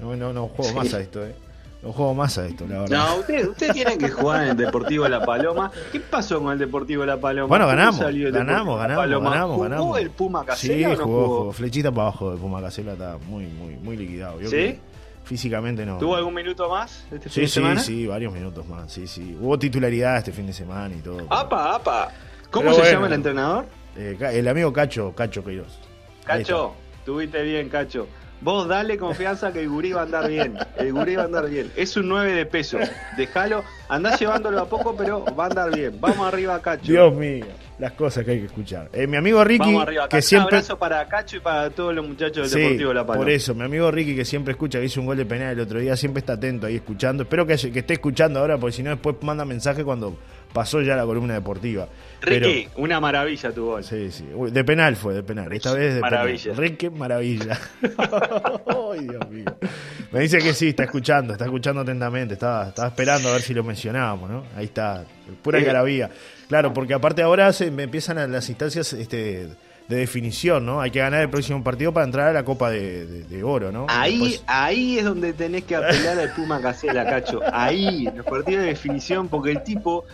No, 0.01 0.15
no, 0.15 0.33
no 0.33 0.47
juego 0.47 0.71
Sí. 0.71 0.75
más 0.75 0.93
a 0.93 0.99
esto, 1.01 1.25
¿eh? 1.25 1.33
No 1.81 1.93
juego 1.93 2.13
más 2.13 2.37
a 2.37 2.45
esto, 2.45 2.65
la 2.67 2.81
verdad. 2.81 2.97
No, 3.07 3.15
ustedes 3.21 3.47
ustedes 3.47 3.71
tienen 3.73 3.97
que 3.97 4.09
jugar 4.09 4.43
en 4.43 4.49
el 4.49 4.57
Deportivo 4.57 5.07
La 5.07 5.23
Paloma. 5.25 5.71
¿Qué 5.93 6.01
pasó 6.01 6.41
con 6.41 6.51
el 6.51 6.59
Deportivo 6.59 7.05
La 7.05 7.17
Paloma? 7.21 7.47
Bueno, 7.47 7.65
¿Cómo 7.65 7.77
ganamos, 7.77 8.01
el 8.01 8.31
ganamos, 8.33 8.77
ganamos, 8.79 9.03
Paloma? 9.05 9.29
ganamos, 9.29 9.53
¿Jugó 9.55 9.63
ganamos. 9.69 9.99
el 9.99 10.09
Puma 10.11 10.41
Sí, 10.41 10.45
Casella 10.47 10.89
o 10.89 10.95
no 10.97 11.03
jugó, 11.05 11.27
jugó? 11.39 11.51
Flechita 11.53 11.89
para 11.91 12.07
abajo 12.09 12.31
de 12.31 12.37
Puma 12.37 12.61
Casela 12.61 12.93
está 12.93 13.17
muy, 13.27 13.45
muy, 13.45 13.75
muy 13.77 13.95
liquidado. 13.95 14.39
¿Sí? 14.45 14.77
Físicamente 15.23 15.85
no. 15.85 15.97
¿Tuvo 15.99 16.15
algún 16.17 16.33
minuto 16.33 16.69
más 16.69 17.05
este 17.11 17.29
fin 17.29 17.31
Sí, 17.31 17.41
de 17.41 17.47
sí, 17.47 17.53
semana? 17.53 17.79
sí, 17.79 18.07
varios 18.07 18.33
minutos 18.33 18.67
más. 18.67 18.91
Sí, 18.91 19.07
sí. 19.07 19.37
Hubo 19.39 19.57
titularidad 19.57 20.17
este 20.17 20.33
fin 20.33 20.47
de 20.47 20.53
semana 20.53 20.93
y 20.93 20.99
todo. 20.99 21.27
¡Apa, 21.29 21.75
apa! 21.75 22.09
¿Cómo 22.51 22.63
Pero 22.63 22.73
se 22.73 22.79
bueno. 22.81 22.93
llama 22.95 23.07
el 23.07 23.13
entrenador? 23.13 23.65
Eh, 23.95 24.17
el 24.33 24.47
amigo 24.49 24.73
Cacho, 24.73 25.13
Cacho 25.15 25.43
Queiroz. 25.45 25.79
Cacho, 26.25 26.73
tuviste 27.05 27.41
bien, 27.43 27.69
Cacho. 27.69 28.07
Vos 28.41 28.67
dale 28.69 28.97
confianza 28.97 29.51
que 29.51 29.59
el 29.61 29.69
gurí 29.69 29.91
va 29.91 30.01
a 30.01 30.03
andar 30.03 30.29
bien. 30.29 30.57
El 30.77 30.93
gurí 30.93 31.15
va 31.15 31.23
a 31.23 31.25
andar 31.25 31.49
bien. 31.49 31.71
Es 31.75 31.97
un 31.97 32.07
9 32.07 32.31
de 32.33 32.45
peso. 32.45 32.77
Déjalo, 33.17 33.63
andá 33.89 34.15
llevándolo 34.15 34.61
a 34.61 34.69
poco, 34.69 34.95
pero 34.95 35.25
va 35.37 35.43
a 35.43 35.47
andar 35.47 35.75
bien. 35.75 35.97
Vamos 35.99 36.25
arriba, 36.25 36.61
Cacho. 36.61 36.89
Dios 36.89 37.13
mío, 37.13 37.45
las 37.79 37.91
cosas 37.93 38.23
que 38.23 38.31
hay 38.31 38.39
que 38.39 38.45
escuchar. 38.45 38.89
Eh, 38.93 39.07
mi 39.07 39.17
amigo 39.17 39.43
Ricky, 39.43 39.65
Vamos 39.65 39.83
arriba, 39.83 40.07
que 40.07 40.21
siempre. 40.21 40.47
Un 40.55 40.55
abrazo 40.55 40.79
para 40.79 41.05
Cacho 41.09 41.35
y 41.35 41.39
para 41.41 41.69
todos 41.69 41.93
los 41.93 42.07
muchachos 42.07 42.49
del 42.49 42.49
Sí, 42.49 42.59
Deportivo 42.61 42.93
La 42.93 43.05
Paloma. 43.05 43.25
por 43.25 43.29
eso, 43.29 43.53
mi 43.53 43.63
amigo 43.63 43.91
Ricky 43.91 44.15
que 44.15 44.23
siempre 44.23 44.53
escucha, 44.53 44.79
que 44.79 44.85
hizo 44.85 45.01
un 45.01 45.07
gol 45.07 45.17
de 45.17 45.25
penal 45.25 45.51
el 45.51 45.59
otro 45.59 45.79
día, 45.79 45.97
siempre 45.97 46.19
está 46.21 46.33
atento 46.33 46.65
ahí 46.67 46.75
escuchando. 46.77 47.23
Espero 47.23 47.45
que 47.45 47.53
esté 47.55 47.93
escuchando 47.93 48.39
ahora, 48.39 48.57
porque 48.57 48.77
si 48.77 48.83
no 48.83 48.91
después 48.91 49.17
manda 49.21 49.43
mensaje 49.43 49.83
cuando 49.83 50.15
pasó 50.53 50.81
ya 50.81 50.95
la 50.95 51.05
columna 51.05 51.33
deportiva. 51.33 51.87
Ricky, 52.21 52.67
una 52.75 52.99
maravilla 52.99 53.51
tu 53.51 53.65
gol. 53.65 53.83
Sí, 53.83 54.11
sí. 54.11 54.27
Uy, 54.33 54.51
De 54.51 54.63
penal 54.65 54.95
fue, 54.97 55.13
de 55.13 55.23
penal. 55.23 55.51
Esta 55.53 55.73
vez 55.73 55.95
de 55.95 56.01
Maravilla. 56.01 56.43
penal. 56.51 56.57
Ricky, 56.57 56.89
maravilla. 56.89 57.57
Ay, 58.91 59.07
Dios 59.07 59.29
mío. 59.29 59.45
Me 60.11 60.21
dice 60.21 60.39
que 60.39 60.53
sí, 60.53 60.69
está 60.69 60.83
escuchando, 60.83 61.33
está 61.33 61.45
escuchando 61.45 61.81
atentamente. 61.81 62.33
Estaba, 62.33 62.69
estaba 62.69 62.87
esperando 62.89 63.29
a 63.29 63.33
ver 63.33 63.41
si 63.41 63.53
lo 63.53 63.63
mencionábamos, 63.63 64.29
¿no? 64.29 64.43
Ahí 64.55 64.65
está, 64.65 65.05
pura 65.41 65.59
garabía. 65.59 66.09
Claro, 66.47 66.73
porque 66.73 66.93
aparte 66.93 67.21
ahora 67.21 67.53
se 67.53 67.69
me 67.71 67.83
empiezan 67.83 68.31
las 68.31 68.49
instancias 68.49 68.91
este, 68.93 69.47
de 69.87 69.95
definición, 69.95 70.65
¿no? 70.65 70.81
Hay 70.81 70.89
que 70.91 70.99
ganar 70.99 71.21
el 71.21 71.29
próximo 71.29 71.63
partido 71.63 71.93
para 71.93 72.05
entrar 72.05 72.27
a 72.29 72.33
la 72.33 72.43
Copa 72.43 72.71
de, 72.71 73.05
de- 73.05 73.23
de 73.23 73.43
Oro, 73.43 73.71
¿no? 73.71 73.85
Ahí, 73.87 74.19
Después- 74.19 74.43
ahí 74.47 74.97
es 74.97 75.05
donde 75.05 75.33
tenés 75.33 75.63
que 75.63 75.75
apelar 75.75 76.17
al 76.19 76.33
Puma 76.33 76.59
Casela, 76.59 77.05
Cacho. 77.05 77.39
Ahí, 77.53 78.07
en 78.07 78.17
los 78.17 78.25
partidos 78.25 78.63
de 78.63 78.69
definición, 78.69 79.27
porque 79.29 79.51
el 79.51 79.63
tipo 79.63 80.05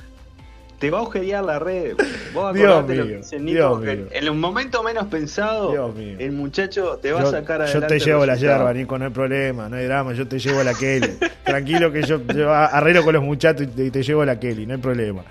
te 0.85 0.91
va 0.91 0.97
a 0.97 1.01
agujerear 1.01 1.43
la 1.43 1.59
red. 1.59 1.95
Vos 2.33 2.53
Dios 2.53 2.81
lo 2.81 2.87
que 2.87 2.93
mío, 2.93 3.17
dice 3.17 3.39
Nico, 3.39 3.51
Dios 3.57 3.81
que 3.81 3.95
mío. 3.95 4.05
en 4.11 4.29
un 4.29 4.39
momento 4.39 4.83
menos 4.83 5.05
pensado, 5.07 5.71
Dios 5.71 5.95
mío. 5.95 6.15
el 6.19 6.31
muchacho 6.31 6.97
te 7.01 7.11
va 7.11 7.21
yo, 7.21 7.27
a 7.27 7.31
sacar 7.31 7.57
yo 7.59 7.63
adelante. 7.65 7.87
te 7.87 7.95
el 7.95 8.03
llevo 8.03 8.25
la 8.25 8.35
yerba, 8.35 8.73
Nico, 8.73 8.97
no 8.97 9.05
hay 9.05 9.11
problema, 9.11 9.69
no 9.69 9.75
hay 9.77 9.85
drama, 9.85 10.13
yo 10.13 10.27
te 10.27 10.39
llevo 10.39 10.63
la 10.63 10.73
Kelly. 10.73 11.17
Tranquilo 11.43 11.91
que 11.91 12.03
yo, 12.03 12.19
yo 12.27 12.53
arreglo 12.53 13.03
con 13.03 13.13
los 13.13 13.23
muchachos 13.23 13.63
y 13.63 13.67
te, 13.67 13.91
te 13.91 14.03
llevo 14.03 14.23
la 14.25 14.39
Kelly, 14.39 14.65
no 14.65 14.75
hay 14.75 14.79
problema. 14.81 15.23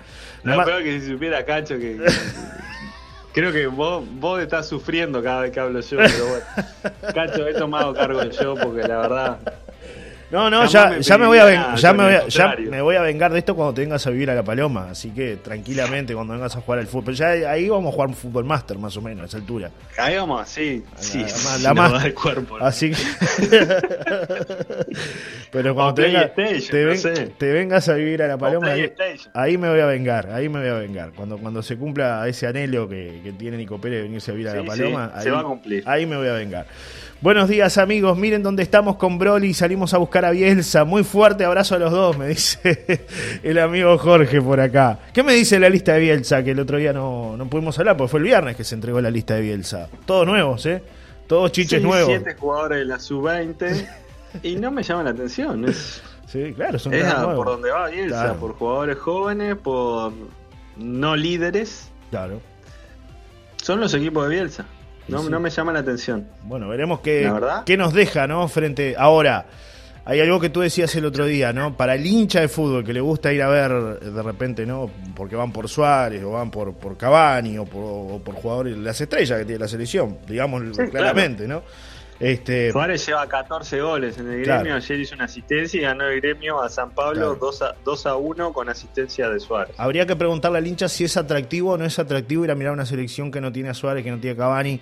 No, 0.43 0.51
Nomás- 0.51 0.65
peor 0.67 0.83
que 0.83 0.99
si 0.99 1.07
supiera 1.07 1.43
Cacho 1.45 1.77
que. 1.77 1.97
Creo 3.33 3.51
que 3.51 3.67
vos, 3.67 4.01
vos 4.13 4.41
estás 4.41 4.65
sufriendo 4.67 5.21
cada 5.21 5.41
vez 5.41 5.51
que 5.51 5.59
hablo 5.59 5.81
yo, 5.81 5.97
pero 5.97 6.25
bueno. 6.27 6.45
Cacho, 7.13 7.45
he 7.47 7.53
tomado 7.53 7.93
cargo 7.93 8.23
yo 8.23 8.55
porque 8.55 8.87
la 8.87 8.97
verdad. 8.99 9.37
No, 10.35 10.49
no, 10.49 10.65
ya, 10.65 10.89
me 10.89 11.01
ya 11.01 11.17
me 11.17 11.27
voy 11.27 11.37
a 11.37 11.45
ven- 11.45 11.61
ya 11.77 11.93
me 11.93 12.03
voy 12.03 12.13
a, 12.13 12.27
ya 12.27 12.55
me 12.57 12.81
voy 12.81 12.95
a 12.97 13.01
vengar 13.01 13.31
de 13.31 13.39
esto 13.39 13.55
cuando 13.55 13.73
te 13.73 13.81
vengas 13.81 14.05
a 14.05 14.09
vivir 14.09 14.29
a 14.29 14.35
la 14.35 14.43
Paloma, 14.43 14.89
así 14.91 15.11
que 15.11 15.37
tranquilamente 15.37 16.13
cuando 16.13 16.33
vengas 16.33 16.55
a 16.55 16.61
jugar 16.61 16.79
al 16.79 16.87
fútbol. 16.87 17.05
Pero 17.05 17.17
ya 17.17 17.49
ahí 17.51 17.69
vamos 17.69 17.91
a 17.91 17.93
jugar 17.93 18.09
un 18.09 18.15
fútbol 18.15 18.43
master 18.43 18.77
más 18.77 18.97
o 18.97 19.01
menos 19.01 19.23
a 19.23 19.25
esa 19.27 19.37
altura. 19.37 19.71
Ahí 19.97 20.17
vamos. 20.17 20.47
Sí, 20.49 20.83
la, 20.93 21.01
sí, 21.01 21.19
la 21.61 21.69
nos 21.73 21.75
más- 21.77 21.91
da 21.93 22.05
el 22.05 22.13
cuerpo. 22.13 22.57
Así 22.59 22.91
que 22.91 22.97
Pero 25.51 25.73
cuando 25.73 25.93
te, 25.93 26.01
venga- 26.03 26.33
te 26.33 26.43
no 26.43 26.87
ven- 26.89 26.97
sé. 26.97 27.13
te 27.37 27.51
vengas 27.53 27.87
a 27.89 27.93
vivir 27.93 28.21
a 28.23 28.27
la 28.27 28.37
Paloma, 28.37 28.71
ahí, 28.71 28.91
ahí 29.33 29.57
me 29.57 29.69
voy 29.69 29.79
a 29.79 29.85
vengar, 29.85 30.29
ahí 30.31 30.49
me 30.49 30.59
voy 30.59 30.69
a 30.69 30.73
vengar. 30.73 31.11
Cuando 31.15 31.37
cuando 31.37 31.61
se 31.63 31.77
cumpla 31.77 32.27
ese 32.27 32.47
anhelo 32.47 32.87
que, 32.89 33.21
que 33.23 33.31
tiene 33.33 33.57
Nico 33.57 33.79
Pérez 33.79 33.99
de 33.99 34.03
venirse 34.03 34.31
a 34.31 34.33
vivir 34.33 34.49
a 34.49 34.55
la 34.55 34.63
Paloma, 34.65 35.11
sí, 35.15 35.23
se 35.23 35.29
ahí- 35.29 35.33
va 35.35 35.39
a 35.39 35.43
cumplir. 35.43 35.83
Ahí 35.85 36.05
me 36.05 36.17
voy 36.17 36.27
a 36.27 36.33
vengar. 36.33 36.65
Buenos 37.21 37.47
días 37.47 37.77
amigos, 37.77 38.17
miren 38.17 38.43
dónde 38.43 38.61
estamos 38.61 38.97
con 38.97 39.17
Broly, 39.17 39.53
salimos 39.53 39.93
a 39.93 39.97
buscar 39.97 40.24
a 40.25 40.31
Bielsa. 40.31 40.83
Muy 40.85 41.03
fuerte 41.03 41.45
abrazo 41.45 41.75
a 41.75 41.79
los 41.79 41.91
dos, 41.91 42.17
me 42.17 42.27
dice 42.27 43.05
el 43.43 43.57
amigo 43.59 43.97
Jorge 43.97 44.41
por 44.41 44.59
acá. 44.59 44.99
¿Qué 45.13 45.23
me 45.23 45.33
dice 45.33 45.59
la 45.59 45.69
lista 45.69 45.93
de 45.93 45.99
Bielsa? 46.01 46.43
Que 46.43 46.51
el 46.51 46.59
otro 46.59 46.77
día 46.77 46.91
no, 46.93 47.35
no 47.37 47.47
pudimos 47.49 47.77
hablar, 47.79 47.95
porque 47.97 48.11
fue 48.11 48.19
el 48.19 48.25
viernes 48.25 48.55
que 48.55 48.63
se 48.63 48.75
entregó 48.75 48.99
la 49.01 49.09
lista 49.11 49.35
de 49.35 49.41
Bielsa. 49.41 49.87
Todos 50.05 50.25
nuevos, 50.27 50.65
¿eh? 50.65 50.81
Todos 51.27 51.51
chiches 51.51 51.79
Sí, 51.81 51.85
nuevos. 51.87 52.07
Siete 52.07 52.35
jugadores 52.35 52.79
de 52.79 52.85
la 52.85 52.99
sub-20 52.99 53.87
y 54.43 54.55
no 54.57 54.71
me 54.71 54.83
llama 54.83 55.03
la 55.03 55.09
atención. 55.11 55.65
Es, 55.69 56.01
Sí, 56.27 56.53
claro, 56.53 56.77
son 56.79 56.93
es 56.93 57.05
a- 57.05 57.33
por 57.35 57.47
donde 57.47 57.71
va 57.71 57.87
Bielsa, 57.87 58.23
Claro. 58.23 58.39
por 58.39 58.53
jugadores 58.55 58.97
jóvenes, 58.97 59.55
por 59.55 60.11
no 60.77 61.15
líderes. 61.15 61.89
Claro. 62.09 62.41
Son 63.61 63.79
los 63.79 63.93
equipos 63.93 64.27
de 64.27 64.35
Bielsa. 64.35 64.65
No, 65.07 65.21
Sí. 65.21 65.29
no 65.29 65.39
me 65.39 65.49
llama 65.49 65.71
la 65.71 65.79
atención. 65.79 66.27
Bueno, 66.43 66.67
veremos 66.67 66.99
qué, 67.01 67.31
qué 67.65 67.77
nos 67.77 67.93
deja, 67.93 68.27
¿no? 68.27 68.47
Frente. 68.47 68.95
Ahora, 68.97 69.45
hay 70.05 70.19
algo 70.21 70.39
que 70.39 70.49
tú 70.49 70.61
decías 70.61 70.93
el 70.95 71.05
otro 71.05 71.25
día, 71.25 71.51
¿no? 71.51 71.75
Para 71.75 71.95
el 71.95 72.05
hincha 72.05 72.39
de 72.41 72.47
fútbol 72.47 72.83
que 72.85 72.93
le 72.93 73.01
gusta 73.01 73.33
ir 73.33 73.41
a 73.41 73.49
ver 73.49 73.71
de 73.99 74.21
repente, 74.21 74.65
¿no? 74.65 74.89
Porque 75.15 75.35
van 75.35 75.51
por 75.51 75.67
Suárez 75.67 76.23
o 76.23 76.31
van 76.31 76.51
por, 76.51 76.73
por 76.75 76.95
Cavani 76.95 77.57
o 77.57 77.65
por, 77.65 77.83
o 77.83 78.21
por 78.23 78.35
jugadores, 78.35 78.77
las 78.77 79.01
estrellas 79.01 79.39
que 79.39 79.45
tiene 79.45 79.59
la 79.59 79.67
selección, 79.67 80.17
digamos 80.27 80.61
Sí, 80.75 80.83
claramente, 80.91 81.47
¿no? 81.47 81.63
Este, 82.17 82.71
Suárez 82.71 83.05
lleva 83.05 83.27
14 83.27 83.81
goles 83.81 84.17
en 84.17 84.31
el 84.31 84.43
Claro. 84.43 84.61
gremio. 84.61 84.77
Ayer 84.77 84.99
hizo 85.01 85.15
una 85.15 85.25
asistencia 85.25 85.77
y 85.77 85.83
ganó 85.83 86.05
el 86.07 86.21
gremio 86.21 86.61
a 86.61 86.69
San 86.69 86.91
Pablo 86.91 87.35
Claro. 87.35 87.35
2, 87.41 87.61
a, 87.63 87.75
2 87.83 88.05
a 88.05 88.15
1 88.15 88.53
con 88.53 88.69
asistencia 88.69 89.29
de 89.29 89.37
Suárez. 89.41 89.75
habría 89.77 90.05
que 90.05 90.15
preguntarle 90.15 90.59
al 90.59 90.67
hincha 90.67 90.87
si 90.87 91.03
es 91.03 91.17
atractivo 91.17 91.71
o 91.73 91.77
no 91.77 91.83
es 91.83 91.99
atractivo 91.99 92.45
ir 92.45 92.51
a 92.51 92.55
mirar 92.55 92.71
una 92.71 92.85
selección 92.85 93.31
que 93.31 93.41
no 93.41 93.51
tiene 93.51 93.67
a 93.69 93.73
Suárez, 93.73 94.03
que 94.05 94.11
no 94.11 94.19
tiene 94.19 94.35
a 94.35 94.37
Cavani, 94.37 94.79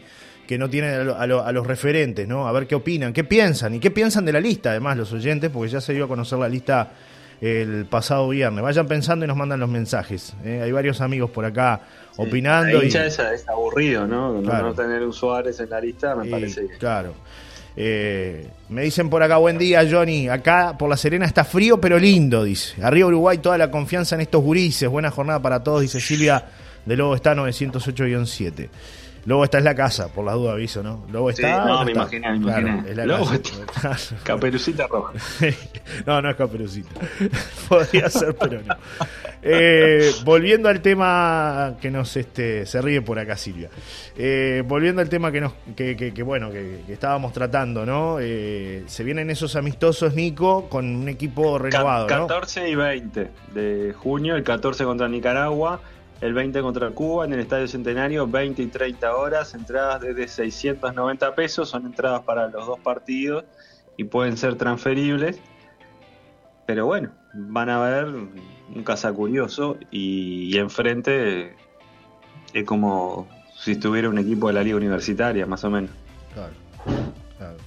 que 0.47 0.57
no 0.57 0.69
tiene 0.69 0.89
a, 0.89 1.03
lo- 1.03 1.17
a 1.17 1.25
lo- 1.27 1.43
a 1.45 1.51
los 1.51 1.65
referentes, 1.65 2.27
¿no? 2.27 2.47
A 2.47 2.51
ver 2.51 2.67
qué 2.67 2.75
opinan, 2.75 3.13
qué 3.13 3.23
piensan 3.23 3.75
y 3.75 3.79
qué 3.79 3.91
piensan 3.91 4.25
de 4.25 4.33
la 4.33 4.39
lista, 4.41 4.71
además, 4.71 4.97
los 4.97 5.11
oyentes, 5.13 5.49
porque 5.51 5.71
ya 5.71 5.81
se 5.81 5.93
dio 5.93 6.05
a 6.05 6.07
conocer 6.07 6.37
la 6.39 6.49
lista 6.49 6.91
el 7.41 7.85
pasado 7.89 8.29
viernes. 8.29 8.63
Vayan 8.63 8.87
pensando 8.87 9.25
y 9.25 9.27
nos 9.27 9.35
mandan 9.37 9.59
los 9.59 9.69
mensajes. 9.69 10.33
¿eh? 10.45 10.61
Hay 10.63 10.71
varios 10.71 11.01
amigos 11.01 11.29
por 11.31 11.43
acá 11.45 11.81
opinando. 12.17 12.79
El 12.81 12.85
y- 12.87 12.95
es, 12.95 13.19
es 13.19 13.47
aburrido, 13.49 14.07
¿no? 14.07 14.33
No- 14.33 14.41
Claro. 14.43 14.67
No 14.67 14.73
tener 14.73 15.11
Suárez 15.13 15.59
en 15.59 15.69
la 15.69 15.79
lista 15.81 16.15
me 16.15 16.27
y, 16.27 16.31
parece 16.31 16.67
que. 16.67 16.77
Claro. 16.77 17.13
Eh, 17.75 18.47
me 18.69 18.83
dicen 18.83 19.09
por 19.09 19.23
acá, 19.23 19.37
buen 19.37 19.57
día, 19.57 19.83
Johnny. 19.89 20.29
Acá 20.29 20.75
por 20.77 20.89
La 20.89 20.95
Serena 20.95 21.25
está 21.25 21.43
frío, 21.43 21.81
pero 21.81 21.97
lindo, 21.97 22.43
dice. 22.43 22.81
Arriba 22.83 23.07
Uruguay, 23.07 23.39
toda 23.39 23.57
la 23.57 23.71
confianza 23.71 24.15
en 24.15 24.21
estos 24.21 24.43
gurises. 24.43 24.87
Buena 24.89 25.09
jornada 25.09 25.41
para 25.41 25.63
todos, 25.63 25.81
dice 25.81 25.99
Silvia 25.99 26.45
de 26.85 26.95
Lobo 26.95 27.15
está 27.15 27.33
908-7. 27.33 28.69
Lobo 29.25 29.45
está 29.45 29.57
en 29.59 29.63
la 29.63 29.73
casa, 29.75 30.09
por 30.09 30.25
la 30.25 30.33
duda 30.33 30.51
aviso, 30.51 30.83
¿no? 30.83 31.05
Lobo 31.11 31.31
Sí, 31.31 31.41
está. 31.41 31.65
no, 31.65 31.79
o 31.81 31.85
me 31.85 31.91
está? 31.91 32.01
imaginé, 32.01 32.31
me 32.39 32.45
Claro, 32.45 32.67
imaginé. 32.67 32.89
es 32.91 32.97
la 32.97 33.05
Lobo 33.05 33.31
casa. 33.81 34.15
Caperucita 34.23 34.87
roja. 34.87 35.13
no, 36.05 36.21
no 36.21 36.29
es 36.29 36.35
caperucita. 36.35 36.89
Podría 37.69 38.09
ser, 38.09 38.35
pero 38.35 38.61
no. 38.61 38.75
Eh, 39.41 40.11
volviendo 40.25 40.67
al 40.69 40.81
tema 40.81 41.75
que 41.81 41.89
nos 41.91 42.15
este, 42.17 42.65
se 42.65 42.81
ríe 42.81 43.01
por 43.01 43.17
acá 43.19 43.35
Silvia. 43.37 43.69
Eh, 44.17 44.61
volviendo 44.65 45.01
al 45.01 45.09
tema 45.09 45.31
que 45.31 45.41
nos 45.41 45.53
que, 45.75 45.95
que- 45.95 46.13
que, 46.13 46.23
bueno 46.23 46.51
que, 46.51 46.81
que 46.85 46.93
estábamos 46.93 47.31
tratando, 47.33 47.85
¿no? 47.85 48.17
Eh, 48.19 48.83
se 48.87 49.03
vienen 49.03 49.29
esos 49.29 49.55
amistosos 49.55 50.13
Nico 50.15 50.69
con 50.69 50.85
un 50.95 51.07
equipo 51.09 51.57
renovado, 51.59 52.07
¿no? 52.07 52.27
14 52.27 52.69
y 52.69 52.75
20 52.75 53.31
de 53.53 53.93
junio, 53.97 54.35
el 54.35 54.43
14 54.43 54.83
contra 54.83 55.07
Nicaragua, 55.07 55.79
el 56.23 56.33
20 56.33 56.61
contra 56.61 56.89
Cuba 56.91 57.25
en 57.25 57.33
el 57.33 57.41
Estadio 57.41 57.67
Centenario, 57.67 58.25
20 58.25 58.61
y 58.61 58.67
30 58.67 59.13
horas, 59.13 59.53
entradas 59.55 59.99
desde 59.99 60.29
690 60.29 61.35
pesos, 61.35 61.67
son 61.67 61.85
entradas 61.85 62.21
para 62.21 62.47
los 62.47 62.65
dos 62.65 62.79
partidos 62.79 63.43
y 63.97 64.05
pueden 64.05 64.37
ser 64.37 64.55
transferibles. 64.55 65.41
Pero 66.65 66.85
bueno, 66.85 67.11
van 67.33 67.69
a 67.69 67.81
ver 67.81 68.05
un 68.05 68.83
cazacurioso 68.85 69.77
y, 69.91 70.55
y 70.55 70.57
enfrente 70.59 71.57
es 72.53 72.63
como 72.63 73.27
si 73.57 73.73
estuviera 73.73 74.07
un 74.07 74.17
equipo 74.17 74.47
de 74.47 74.53
la 74.53 74.63
liga 74.63 74.77
universitaria, 74.77 75.45
más 75.45 75.65
o 75.65 75.69
menos. 75.69 75.91
Claro, 76.33 76.53
claro. 77.37 77.57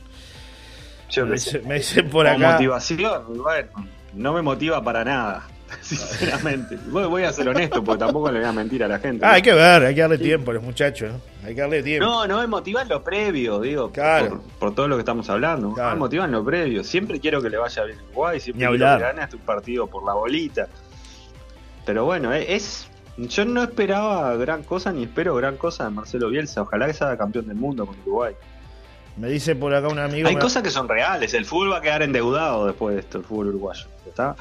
Yo 1.10 1.26
Me, 1.26 1.75
dicen 1.75 2.08
por 2.08 2.26
acá. 2.26 2.52
motivación, 2.52 3.36
bueno, 3.36 3.68
no 4.14 4.32
me 4.32 4.40
motiva 4.40 4.82
para 4.82 5.04
nada, 5.04 5.46
sinceramente. 5.82 6.78
Voy, 6.88 7.04
voy 7.06 7.23
a 7.25 7.32
ser 7.32 7.49
honesto, 7.49 7.82
porque 7.82 7.99
tampoco 7.99 8.30
le 8.30 8.38
voy 8.40 8.49
a 8.49 8.52
mentir 8.52 8.82
a 8.85 8.88
la 8.88 8.99
gente. 8.99 9.25
Ah, 9.25 9.28
¿no? 9.30 9.35
hay 9.35 9.42
que 9.42 9.52
ver, 9.52 9.82
hay 9.85 9.94
que 9.94 10.00
darle 10.00 10.18
tiempo 10.18 10.50
a 10.50 10.54
los 10.54 10.62
muchachos, 10.62 11.12
¿no? 11.12 11.20
Hay 11.46 11.54
que 11.54 11.61
darle 11.61 11.82
tiempo. 11.82 12.06
No, 12.06 12.26
no 12.26 12.38
me 12.40 12.46
motiva 12.46 12.82
en 12.82 12.88
lo 12.88 13.02
previo, 13.02 13.61
digo, 13.61 13.90
Claro. 13.90 14.28
por, 14.28 14.40
por 14.58 14.75
todo 14.75 14.88
lo 14.88 14.96
que 14.96 15.00
estamos 15.00 15.28
hablando. 15.30 15.73
Claro. 15.73 15.90
Me 15.92 15.96
motiva 15.96 16.25
en 16.25 16.32
lo 16.32 16.44
previo. 16.44 16.82
Siempre 16.85 17.20
quiero 17.20 17.40
que 17.42 17.50
le 17.50 17.56
vaya 17.56 17.85
bien 17.85 17.99
Uruguay, 18.11 18.40
siempre 18.40 18.66
quiero 18.68 18.96
que 18.99 19.02
gane 19.02 19.23
hasta 19.23 19.37
un 19.37 19.42
partido 19.42 19.87
por 19.87 20.04
la 20.04 20.12
bolita. 20.14 20.68
Pero 21.85 22.04
bueno, 22.04 22.32
eh, 22.35 22.54
es. 22.54 22.88
Yo 23.18 23.44
no 23.46 23.62
esperaba 23.62 24.37
gran 24.37 24.62
cosa 24.62 24.92
ni 24.92 25.04
espero 25.04 25.35
gran 25.37 25.56
cosa 25.56 25.85
de 25.85 25.90
Marcelo 25.90 26.28
Bielsa. 26.28 26.62
Ojalá 26.62 26.87
que 26.87 26.92
sea 26.92 27.16
campeón 27.16 27.46
del 27.49 27.56
mundo 27.56 27.87
con 27.87 27.99
Uruguay. 28.00 28.35
Me 29.16 29.28
dice 29.28 29.56
por 29.56 29.73
acá 29.75 29.88
un 29.88 29.99
amigo. 29.99 30.28
Hay 30.28 30.35
me- 30.35 30.40
cosas 30.42 30.62
que 30.62 30.68
son 30.68 30.87
reales. 30.87 31.32
El 31.32 31.46
fútbol 31.46 31.73
va 31.73 31.78
a 31.78 31.80
quedar 31.80 32.02
endeudado 32.02 32.66
después 32.66 32.94
de 32.94 33.00
esto, 33.00 33.16
el 33.18 33.25
fútbol 33.25 33.46
uruguayo. 33.49 33.87
¿Está? 34.06 34.37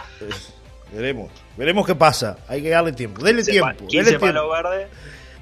Veremos, 0.95 1.31
veremos 1.57 1.85
qué 1.85 1.95
pasa. 1.95 2.37
Hay 2.47 2.61
que 2.61 2.69
darle 2.69 2.93
tiempo. 2.93 3.21
Dele 3.21 3.37
15 3.39 3.51
tiempo, 3.51 3.67
pa- 3.67 3.73
dele 3.73 3.87
15 3.87 4.09
tiempo. 4.09 4.25
palos 4.25 4.51
verdes. 4.51 4.87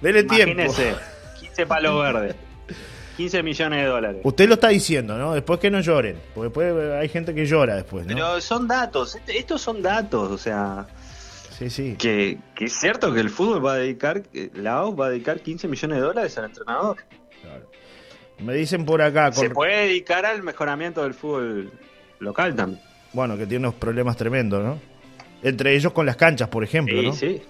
Dele 0.01 0.23
tiempo. 0.23 0.61
Imagínese, 0.61 0.95
15 1.39 1.65
palos 1.67 2.01
verdes. 2.01 2.35
15 3.17 3.43
millones 3.43 3.79
de 3.83 3.85
dólares. 3.85 4.21
Usted 4.23 4.47
lo 4.47 4.55
está 4.55 4.69
diciendo, 4.69 5.17
¿no? 5.17 5.33
Después 5.35 5.59
que 5.59 5.69
no 5.69 5.79
lloren. 5.81 6.17
Porque 6.33 6.45
después 6.47 6.91
hay 6.99 7.09
gente 7.09 7.35
que 7.35 7.45
llora 7.45 7.75
después, 7.75 8.05
¿no? 8.07 8.13
Pero 8.13 8.41
son 8.41 8.67
datos, 8.67 9.15
este- 9.15 9.37
estos 9.37 9.61
son 9.61 9.83
datos, 9.83 10.31
o 10.31 10.37
sea, 10.39 10.87
Sí, 11.51 11.69
sí. 11.69 11.95
que, 11.99 12.39
que 12.55 12.65
es 12.65 12.73
cierto 12.73 13.13
que 13.13 13.19
el 13.19 13.29
fútbol 13.29 13.63
va 13.63 13.73
a 13.73 13.77
dedicar, 13.77 14.23
que 14.23 14.49
la 14.55 14.73
AUF 14.77 14.99
va 14.99 15.05
a 15.05 15.09
dedicar 15.11 15.39
15 15.41 15.67
millones 15.67 15.97
de 15.99 16.03
dólares 16.03 16.35
al 16.39 16.45
entrenador. 16.45 16.97
claro. 17.43 17.69
Me 18.39 18.55
dicen 18.55 18.83
por 18.83 18.99
acá, 19.03 19.31
Se 19.31 19.45
con- 19.45 19.53
puede 19.53 19.85
dedicar 19.87 20.25
al 20.25 20.41
mejoramiento 20.41 21.03
del 21.03 21.13
fútbol 21.13 21.71
local 22.19 22.55
también. 22.55 22.81
bueno, 23.13 23.37
que 23.37 23.45
tiene 23.45 23.67
unos 23.67 23.75
problemas 23.79 24.17
tremendos, 24.17 24.63
¿no? 24.63 24.79
Entre 25.43 25.75
ellos 25.75 25.91
con 25.93 26.05
las 26.05 26.15
canchas, 26.15 26.47
por 26.49 26.63
ejemplo, 26.63 26.99
Sí, 26.99 27.05
¿no? 27.07 27.13
sí, 27.13 27.41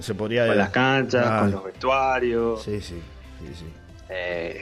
Se 0.00 0.14
podría... 0.14 0.46
con 0.46 0.56
las 0.58 0.70
canchas, 0.70 1.26
Ah, 1.26 1.40
con 1.40 1.50
los 1.50 1.64
vestuarios. 1.64 2.62
Sí, 2.62 2.80
sí, 2.80 3.00
sí, 3.40 3.54
sí. 3.54 3.66
Eh, 4.08 4.60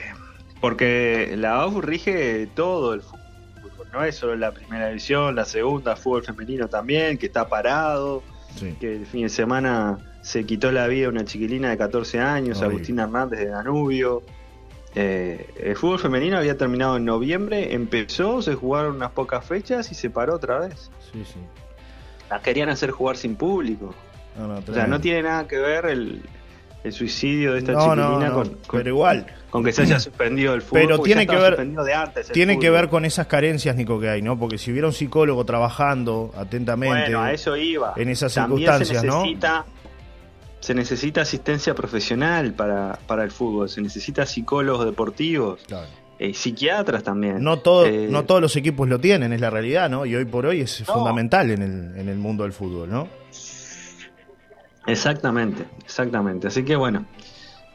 porque 0.59 1.35
la 1.37 1.61
AUF 1.61 1.83
rige 1.83 2.47
todo 2.55 2.93
el 2.93 3.01
fútbol. 3.01 3.17
No 3.93 4.03
es 4.03 4.15
solo 4.15 4.35
la 4.35 4.51
primera 4.51 4.87
división, 4.89 5.35
la 5.35 5.45
segunda, 5.45 5.95
fútbol 5.95 6.23
femenino 6.23 6.67
también, 6.67 7.17
que 7.17 7.27
está 7.27 7.47
parado. 7.47 8.21
sí. 8.55 8.75
Que 8.79 8.95
el 8.97 9.05
fin 9.05 9.23
de 9.23 9.29
semana 9.29 9.99
se 10.21 10.45
quitó 10.45 10.71
la 10.71 10.87
vida 10.87 11.07
una 11.09 11.23
chiquilina 11.23 11.69
de 11.69 11.77
14 11.77 12.19
años. 12.19 12.61
Agustina 12.61 13.03
Hernández 13.03 13.39
de 13.39 13.47
Danubio. 13.47 14.23
Eh, 14.95 15.47
el 15.59 15.75
fútbol 15.75 15.99
femenino 15.99 16.37
había 16.37 16.57
terminado 16.57 16.97
en 16.97 17.05
noviembre, 17.05 17.73
empezó, 17.75 18.41
se 18.41 18.55
jugaron 18.55 18.95
unas 18.95 19.11
pocas 19.11 19.45
fechas 19.45 19.91
y 19.91 19.95
se 19.95 20.09
paró 20.09 20.35
otra 20.35 20.59
vez. 20.59 20.89
Sí, 21.11 21.23
sí. 21.23 21.39
Las 22.29 22.41
querían 22.41 22.69
hacer 22.69 22.91
jugar 22.91 23.17
sin 23.17 23.35
público. 23.35 23.93
No, 24.37 24.47
no, 24.47 24.59
O 24.67 24.73
sea, 24.73 24.85
no 24.87 24.99
tiene 25.01 25.23
nada 25.23 25.47
que 25.47 25.57
ver 25.57 25.85
el, 25.87 26.21
el 26.83 26.93
suicidio 26.93 27.53
de 27.53 27.59
esta 27.59 27.71
No, 27.73 27.95
no, 27.95 28.03
chiquilina 28.03 28.29
no, 28.29 28.33
con, 28.35 28.47
con- 28.49 28.79
pero 28.79 28.89
igual. 28.89 29.25
con 29.49 29.63
que 29.63 29.71
se 29.71 29.81
haya 29.83 29.99
suspendido 29.99 30.53
el 30.53 30.61
fútbol. 30.61 30.81
Pero 30.83 30.99
tiene 30.99 31.25
que 31.25 31.35
ver- 31.35 31.57
de 31.57 31.93
antes 31.93 32.27
Tiene 32.31 32.59
que 32.59 32.69
ver 32.69 32.89
con 32.89 33.05
esas 33.05 33.27
carencias, 33.27 33.75
Nico, 33.75 33.99
que 33.99 34.09
hay, 34.09 34.21
¿no? 34.21 34.37
Porque 34.37 34.57
si 34.57 34.71
hubiera 34.71 34.87
un 34.87 34.93
psicólogo 34.93 35.43
trabajando 35.45 36.31
atentamente... 36.37 37.01
Bueno, 37.05 37.21
a 37.23 37.31
eso 37.31 37.55
iba. 37.55 37.93
en 37.95 38.09
esas 38.09 38.33
También 38.33 38.59
circunstancias, 38.69 39.01
se 39.01 39.07
¿no? 39.07 39.21
necesita, 39.23 39.65
Se 40.59 40.75
necesita 40.75 41.21
asistencia 41.21 41.73
profesional 41.73 42.53
para, 42.53 42.99
para 43.07 43.23
el 43.23 43.31
fútbol, 43.31 43.69
se 43.69 43.81
necesita 43.81 44.25
psicólogos 44.25 44.85
deportivos, 44.85 45.61
Claro. 45.67 45.87
Eh, 46.19 46.33
psiquiatras 46.33 47.03
también. 47.03 47.43
No, 47.43 47.59
todo, 47.59 47.85
Eh, 47.85 48.07
no 48.09 48.25
todos 48.25 48.41
los 48.41 48.55
equipos 48.55 48.87
lo 48.87 48.99
tienen, 48.99 49.33
es 49.33 49.41
la 49.41 49.49
realidad, 49.49 49.89
¿no? 49.89 50.05
Y 50.05 50.15
hoy 50.15 50.25
por 50.25 50.45
hoy 50.45 50.61
es 50.61 50.83
No. 50.87 50.93
fundamental 50.95 51.51
en 51.51 51.61
el, 51.61 51.97
en 51.99 52.09
el 52.09 52.17
mundo 52.17 52.43
del 52.43 52.53
fútbol, 52.53 52.89
¿no? 52.89 53.07
Exactamente, 54.85 55.65
exactamente. 55.83 56.47
Así 56.47 56.63
que 56.63 56.75
bueno, 56.75 57.05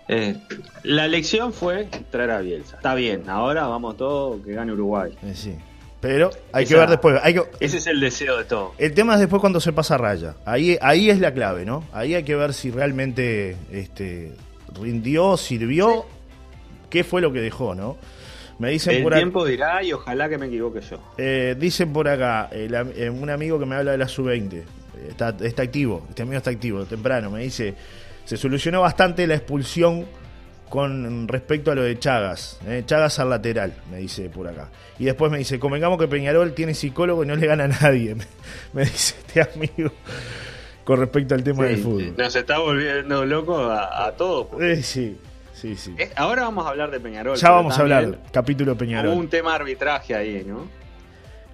eh, 0.08 0.36
la 0.82 1.04
elección 1.04 1.52
fue 1.52 1.88
traer 2.10 2.30
a 2.30 2.40
Bielsa. 2.40 2.76
Está 2.76 2.94
bien, 2.94 3.28
ahora 3.28 3.66
vamos 3.66 3.96
todos 3.96 4.40
que 4.44 4.52
gane 4.54 4.72
Uruguay. 4.72 5.12
Sí. 5.34 5.54
Pero 6.00 6.30
hay 6.52 6.66
que 6.66 6.74
ver 6.74 6.88
después. 6.88 7.20
Hay 7.22 7.34
que, 7.34 7.42
Ese 7.60 7.76
es 7.76 7.86
el 7.86 8.00
deseo 8.00 8.36
de 8.38 8.44
todo. 8.44 8.72
el 8.78 8.92
tema 8.92 9.14
es 9.14 9.20
después 9.20 9.38
cuando 9.40 9.60
se 9.60 9.72
pasa 9.72 9.96
raya. 9.98 10.34
Ahí, 10.44 10.76
ahí 10.80 11.10
es 11.10 11.20
la 11.20 11.32
clave, 11.32 11.64
¿no? 11.64 11.84
Ahí 11.92 12.14
hay 12.16 12.24
que 12.24 12.34
ver 12.34 12.54
si 12.54 12.72
realmente 12.72 13.56
este, 13.70 14.32
rindió, 14.80 15.36
sirvió, 15.36 16.04
qué 16.90 17.04
fue 17.04 17.20
lo 17.20 17.32
que 17.32 17.40
dejó, 17.40 17.76
¿no? 17.76 17.98
Me 18.58 18.70
dicen 18.70 18.96
El 18.96 19.02
por 19.02 19.14
tiempo 19.14 19.44
dirá 19.44 19.82
y 19.82 19.92
ojalá 19.92 20.28
que 20.28 20.38
me 20.38 20.46
equivoque 20.46 20.80
yo. 20.80 20.98
Eh, 21.18 21.56
dicen 21.58 21.92
por 21.92 22.08
acá, 22.08 22.48
el 22.52 22.74
am- 22.74 22.92
eh, 22.94 23.10
un 23.10 23.28
amigo 23.30 23.58
que 23.58 23.66
me 23.66 23.74
habla 23.76 23.92
de 23.92 23.98
la 23.98 24.08
sub-20, 24.08 24.52
eh, 24.54 24.64
está, 25.08 25.34
está 25.40 25.62
activo, 25.62 26.06
este 26.08 26.22
amigo 26.22 26.36
está 26.38 26.50
activo, 26.50 26.84
temprano, 26.84 27.30
me 27.30 27.40
dice, 27.42 27.74
se 28.24 28.36
solucionó 28.36 28.80
bastante 28.82 29.26
la 29.26 29.34
expulsión 29.34 30.06
con 30.68 31.28
respecto 31.28 31.70
a 31.70 31.74
lo 31.74 31.82
de 31.82 31.98
Chagas, 31.98 32.58
eh, 32.66 32.82
Chagas 32.86 33.18
al 33.18 33.28
lateral, 33.30 33.74
me 33.90 33.98
dice 33.98 34.30
por 34.30 34.48
acá. 34.48 34.68
Y 34.98 35.04
después 35.04 35.30
me 35.30 35.38
dice, 35.38 35.58
convengamos 35.58 35.98
que 35.98 36.08
Peñarol 36.08 36.54
tiene 36.54 36.72
psicólogo 36.74 37.24
y 37.24 37.26
no 37.26 37.36
le 37.36 37.46
gana 37.46 37.64
a 37.64 37.68
nadie, 37.68 38.14
me, 38.14 38.24
me 38.72 38.82
dice 38.84 39.16
este 39.18 39.42
amigo 39.42 39.90
con 40.84 40.98
respecto 40.98 41.34
al 41.34 41.42
tema 41.44 41.64
del 41.64 41.76
fútbol. 41.78 42.14
Nos 42.16 42.34
está 42.34 42.58
volviendo 42.58 43.24
locos 43.26 43.70
a, 43.70 44.06
a 44.06 44.12
todos. 44.12 44.46
porque- 44.46 44.72
Eh, 44.72 44.82
sí, 44.82 45.16
sí, 45.62 45.76
sí. 45.76 45.94
Eh, 45.98 46.10
Ahora 46.16 46.42
vamos 46.42 46.66
a 46.66 46.70
hablar 46.70 46.90
de 46.90 47.00
Peñarol. 47.00 47.36
Ya 47.36 47.50
vamos 47.50 47.78
a 47.78 47.80
hablar, 47.80 48.18
capítulo 48.32 48.76
Peñarol. 48.76 49.12
Hubo 49.12 49.20
un 49.20 49.28
tema 49.28 49.54
arbitraje 49.54 50.14
ahí, 50.14 50.44
¿no? 50.46 50.66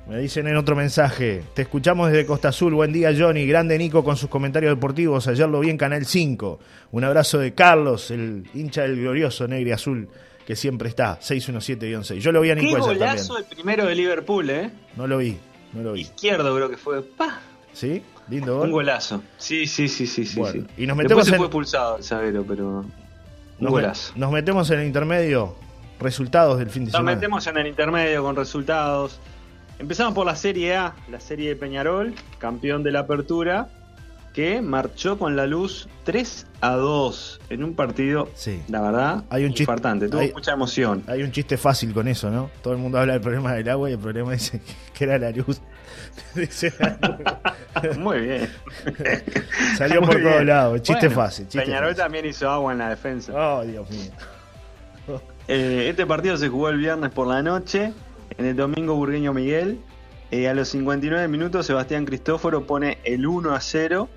Me 0.08 0.16
dicen 0.18 0.48
en 0.48 0.56
otro 0.56 0.74
mensaje, 0.74 1.42
te 1.54 1.60
escuchamos 1.62 2.10
desde 2.10 2.24
Costa 2.24 2.48
Azul, 2.48 2.72
buen 2.72 2.94
día 2.94 3.10
Johnny, 3.16 3.46
grande 3.46 3.76
Nico 3.76 4.02
con 4.02 4.16
sus 4.16 4.30
comentarios 4.30 4.72
deportivos, 4.74 5.28
ayer 5.28 5.46
lo 5.46 5.60
vi 5.60 5.68
en 5.68 5.76
Canal 5.76 6.06
5, 6.06 6.58
un 6.92 7.04
abrazo 7.04 7.38
de 7.38 7.52
Carlos, 7.52 8.10
el 8.10 8.48
hincha 8.54 8.82
del 8.82 8.96
glorioso 8.96 9.46
negro 9.46 9.68
y 9.68 9.72
azul 9.72 10.08
que 10.46 10.56
siempre 10.56 10.88
está, 10.88 11.20
617-6, 11.20 12.20
yo 12.20 12.32
lo 12.32 12.40
vi 12.40 12.50
a 12.50 12.54
Qué 12.54 12.62
Nico 12.62 12.76
ayer 12.76 12.96
golazo 12.98 13.34
también, 13.34 13.48
el 13.50 13.54
primero 13.56 13.84
de 13.86 13.94
Liverpool, 13.94 14.48
¿eh? 14.48 14.70
no 14.96 15.06
lo 15.06 15.18
vi, 15.18 15.36
no 15.74 15.82
lo 15.82 15.92
vi, 15.92 16.00
Izquierdo 16.00 16.56
creo 16.56 16.70
que 16.70 16.78
fue. 16.78 17.02
¡Pah! 17.02 17.40
¿sí? 17.74 18.02
Lindo 18.30 18.54
Un 18.54 18.60
gol. 18.60 18.70
golazo. 18.70 19.22
Sí, 19.36 19.66
sí, 19.66 19.88
sí, 19.88 20.06
sí, 20.06 20.24
sí. 20.24 20.38
Bueno, 20.40 20.64
sí. 20.66 20.82
y 20.82 20.86
nos 20.86 20.96
Después 20.96 20.96
metemos 20.96 21.24
se 21.26 21.30
en- 21.32 21.36
fue 21.36 21.46
expulsado 21.48 21.96
el 21.98 22.02
Sabero, 22.02 22.44
pero. 22.48 22.84
Nos, 23.60 24.12
nos 24.16 24.32
metemos 24.32 24.70
en 24.70 24.80
el 24.80 24.86
intermedio, 24.86 25.54
resultados 26.00 26.58
del 26.58 26.70
fin 26.70 26.84
de 26.84 26.92
Nos 26.92 26.98
semana. 26.98 27.16
metemos 27.16 27.46
en 27.46 27.58
el 27.58 27.66
intermedio 27.66 28.22
con 28.22 28.36
resultados. 28.36 29.20
Empezamos 29.78 30.14
por 30.14 30.26
la 30.26 30.36
Serie 30.36 30.76
A, 30.76 30.94
la 31.10 31.20
Serie 31.20 31.50
de 31.50 31.56
Peñarol, 31.56 32.14
campeón 32.38 32.82
de 32.82 32.92
la 32.92 33.00
Apertura, 33.00 33.68
que 34.38 34.62
marchó 34.62 35.18
con 35.18 35.34
la 35.34 35.48
luz 35.48 35.88
3 36.04 36.46
a 36.60 36.74
2 36.76 37.40
en 37.50 37.64
un 37.64 37.74
partido, 37.74 38.28
Sí. 38.36 38.62
la 38.68 38.80
verdad, 38.80 39.24
Hay 39.30 39.42
un 39.44 39.48
chiste- 39.50 39.64
infartante, 39.64 40.08
tuvo 40.08 40.20
hay- 40.20 40.32
mucha 40.32 40.52
emoción. 40.52 41.02
Hay 41.08 41.24
un 41.24 41.32
chiste 41.32 41.56
fácil 41.56 41.92
con 41.92 42.06
eso, 42.06 42.30
¿no? 42.30 42.48
Todo 42.62 42.72
el 42.74 42.78
mundo 42.78 43.00
habla 43.00 43.14
del 43.14 43.22
problema 43.22 43.52
del 43.54 43.68
agua 43.68 43.90
y 43.90 43.94
el 43.94 43.98
problema 43.98 44.30
dice 44.30 44.62
que 44.94 45.02
era 45.04 45.18
la 45.18 45.32
luz. 45.32 45.60
Muy 47.98 48.20
bien. 48.20 48.48
Salió 49.76 50.00
Muy 50.02 50.10
por 50.12 50.22
todos 50.22 50.44
lados. 50.44 50.82
Chiste 50.82 51.08
Bueno, 51.08 51.20
fácil. 51.22 51.48
Chiste 51.48 51.64
Peñarol 51.66 51.88
fácil. 51.88 52.02
también 52.04 52.26
hizo 52.26 52.48
agua 52.48 52.72
en 52.72 52.78
la 52.78 52.90
defensa. 52.90 53.32
Oh, 53.34 53.64
Dios 53.64 53.90
mío. 53.90 54.12
Eh, 55.48 55.88
este 55.90 56.06
partido 56.06 56.36
se 56.36 56.48
jugó 56.48 56.68
el 56.68 56.76
viernes 56.78 57.10
por 57.10 57.26
la 57.26 57.42
noche, 57.42 57.92
en 58.36 58.46
el 58.46 58.54
domingo 58.54 58.94
Burgueño 58.94 59.32
Miguel. 59.32 59.80
Eh, 60.30 60.46
a 60.48 60.54
los 60.54 60.68
59 60.68 61.26
minutos 61.26 61.66
Sebastián 61.66 62.04
Cristóforo 62.04 62.66
pone 62.68 62.98
el 63.02 63.26
1 63.26 63.52
a 63.54 63.60
0. 63.60 64.08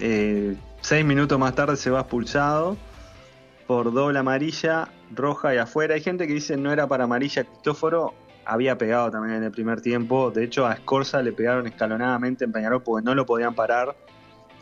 Eh, 0.00 0.56
seis 0.80 1.04
minutos 1.04 1.38
más 1.38 1.54
tarde 1.54 1.76
se 1.76 1.90
va 1.90 2.00
expulsado 2.00 2.76
por 3.66 3.92
doble 3.92 4.18
amarilla, 4.18 4.88
roja 5.14 5.54
y 5.54 5.58
afuera. 5.58 5.94
Hay 5.94 6.00
gente 6.00 6.26
que 6.26 6.34
dice 6.34 6.56
no 6.56 6.72
era 6.72 6.86
para 6.86 7.04
amarilla 7.04 7.44
Cristóforo. 7.44 8.14
Había 8.46 8.76
pegado 8.76 9.10
también 9.10 9.36
en 9.36 9.44
el 9.44 9.50
primer 9.50 9.80
tiempo. 9.80 10.30
De 10.30 10.44
hecho, 10.44 10.66
a 10.66 10.74
Escorza 10.74 11.22
le 11.22 11.32
pegaron 11.32 11.66
escalonadamente 11.66 12.44
en 12.44 12.52
Peñarol 12.52 12.82
porque 12.82 13.04
no 13.04 13.14
lo 13.14 13.24
podían 13.24 13.54
parar. 13.54 13.96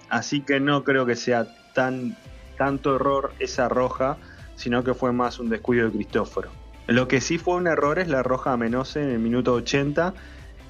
Así 0.09 0.43
que 0.43 0.61
no 0.61 0.85
creo 0.85 1.05
que 1.05 1.17
sea 1.17 1.47
tan 1.75 2.17
tanto 2.57 2.95
error 2.95 3.33
esa 3.41 3.69
roja, 3.69 4.19
sino 4.55 4.85
que 4.85 4.95
fue 4.95 5.12
más 5.12 5.41
un 5.41 5.49
descuido 5.49 5.87
de 5.87 5.93
Cristóforo. 5.93 6.50
Lo 6.87 7.09
que 7.09 7.21
sí 7.21 7.39
fue 7.39 7.56
un 7.56 7.67
error 7.67 7.99
es 7.99 8.09
la 8.09 8.23
roja 8.23 8.52
a 8.52 8.54
en 8.54 8.75
el 8.75 9.19
minuto 9.19 9.54
80. 9.54 10.15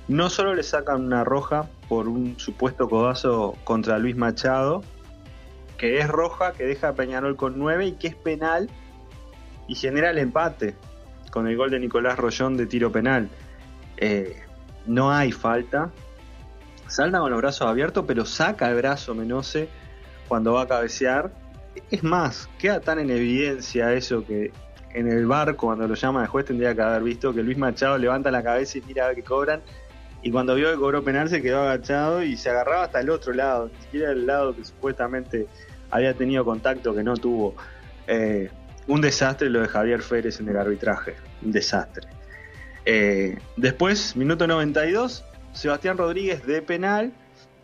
No 0.08 0.30
solo 0.30 0.54
le 0.54 0.62
sacan 0.62 1.04
una 1.04 1.24
roja 1.24 1.68
por 1.92 2.08
un 2.08 2.38
supuesto 2.38 2.88
codazo 2.88 3.54
contra 3.64 3.98
Luis 3.98 4.16
Machado, 4.16 4.82
que 5.76 5.98
es 5.98 6.08
roja, 6.08 6.52
que 6.52 6.64
deja 6.64 6.88
a 6.88 6.94
Peñarol 6.94 7.36
con 7.36 7.58
9 7.58 7.84
y 7.84 7.92
que 7.92 8.06
es 8.06 8.14
penal 8.14 8.70
y 9.68 9.74
genera 9.74 10.08
el 10.08 10.16
empate 10.16 10.74
con 11.30 11.46
el 11.48 11.54
gol 11.54 11.70
de 11.70 11.78
Nicolás 11.78 12.18
Rollón 12.18 12.56
de 12.56 12.64
tiro 12.64 12.90
penal. 12.90 13.28
Eh, 13.98 14.40
no 14.86 15.12
hay 15.12 15.32
falta. 15.32 15.90
Salta 16.86 17.18
con 17.18 17.30
los 17.30 17.38
brazos 17.42 17.68
abiertos, 17.68 18.06
pero 18.08 18.24
saca 18.24 18.70
el 18.70 18.76
brazo 18.76 19.14
Menose 19.14 19.68
cuando 20.28 20.54
va 20.54 20.62
a 20.62 20.68
cabecear. 20.68 21.30
Es 21.90 22.02
más, 22.02 22.48
queda 22.58 22.80
tan 22.80 23.00
en 23.00 23.10
evidencia 23.10 23.92
eso 23.92 24.24
que 24.24 24.50
en 24.94 25.08
el 25.08 25.26
barco, 25.26 25.66
cuando 25.66 25.86
lo 25.86 25.94
llama 25.94 26.22
el 26.22 26.28
juez, 26.28 26.46
tendría 26.46 26.74
que 26.74 26.80
haber 26.80 27.02
visto 27.02 27.34
que 27.34 27.42
Luis 27.42 27.58
Machado 27.58 27.98
levanta 27.98 28.30
la 28.30 28.42
cabeza 28.42 28.78
y 28.78 28.80
mira 28.80 29.04
a 29.04 29.08
ver 29.08 29.16
qué 29.16 29.22
cobran. 29.24 29.60
Y 30.22 30.30
cuando 30.30 30.54
vio 30.54 30.70
que 30.70 30.78
cobró 30.78 31.02
penal, 31.02 31.28
se 31.28 31.42
quedó 31.42 31.62
agachado 31.62 32.22
y 32.22 32.36
se 32.36 32.50
agarraba 32.50 32.84
hasta 32.84 33.00
el 33.00 33.10
otro 33.10 33.32
lado, 33.32 33.70
ni 33.74 33.82
siquiera 33.82 34.12
el 34.12 34.26
lado 34.26 34.54
que 34.54 34.64
supuestamente 34.64 35.46
había 35.90 36.14
tenido 36.14 36.44
contacto 36.44 36.94
que 36.94 37.02
no 37.02 37.16
tuvo. 37.16 37.54
Eh, 38.06 38.48
un 38.86 39.00
desastre 39.00 39.50
lo 39.50 39.60
de 39.60 39.68
Javier 39.68 40.02
Férez 40.02 40.40
en 40.40 40.48
el 40.48 40.56
arbitraje. 40.56 41.14
Un 41.42 41.52
desastre. 41.52 42.08
Eh, 42.84 43.38
después, 43.56 44.16
minuto 44.16 44.46
92, 44.46 45.24
Sebastián 45.52 45.98
Rodríguez 45.98 46.46
de 46.46 46.62
penal. 46.62 47.12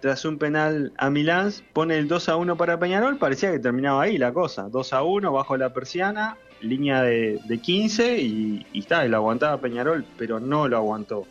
Tras 0.01 0.25
un 0.25 0.39
penal 0.39 0.93
a 0.97 1.11
Milán, 1.11 1.51
pone 1.73 1.99
el 1.99 2.07
2 2.07 2.29
a 2.29 2.37
1 2.37 2.57
para 2.57 2.79
Peñarol. 2.79 3.19
Parecía 3.19 3.51
que 3.51 3.59
terminaba 3.59 4.03
ahí 4.03 4.17
la 4.17 4.33
cosa. 4.33 4.69
2 4.69 4.93
a 4.93 5.03
1 5.03 5.33
bajo 5.33 5.57
la 5.57 5.73
persiana, 5.73 6.37
línea 6.61 7.03
de, 7.03 7.41
de 7.45 7.59
15 7.59 8.19
y, 8.19 8.67
está, 8.75 9.05
lo 9.07 9.17
aguantaba 9.17 9.61
Peñarol, 9.61 10.05
pero 10.17 10.39
no 10.39 10.69
lo 10.69 10.77
aguantó. 10.77 11.27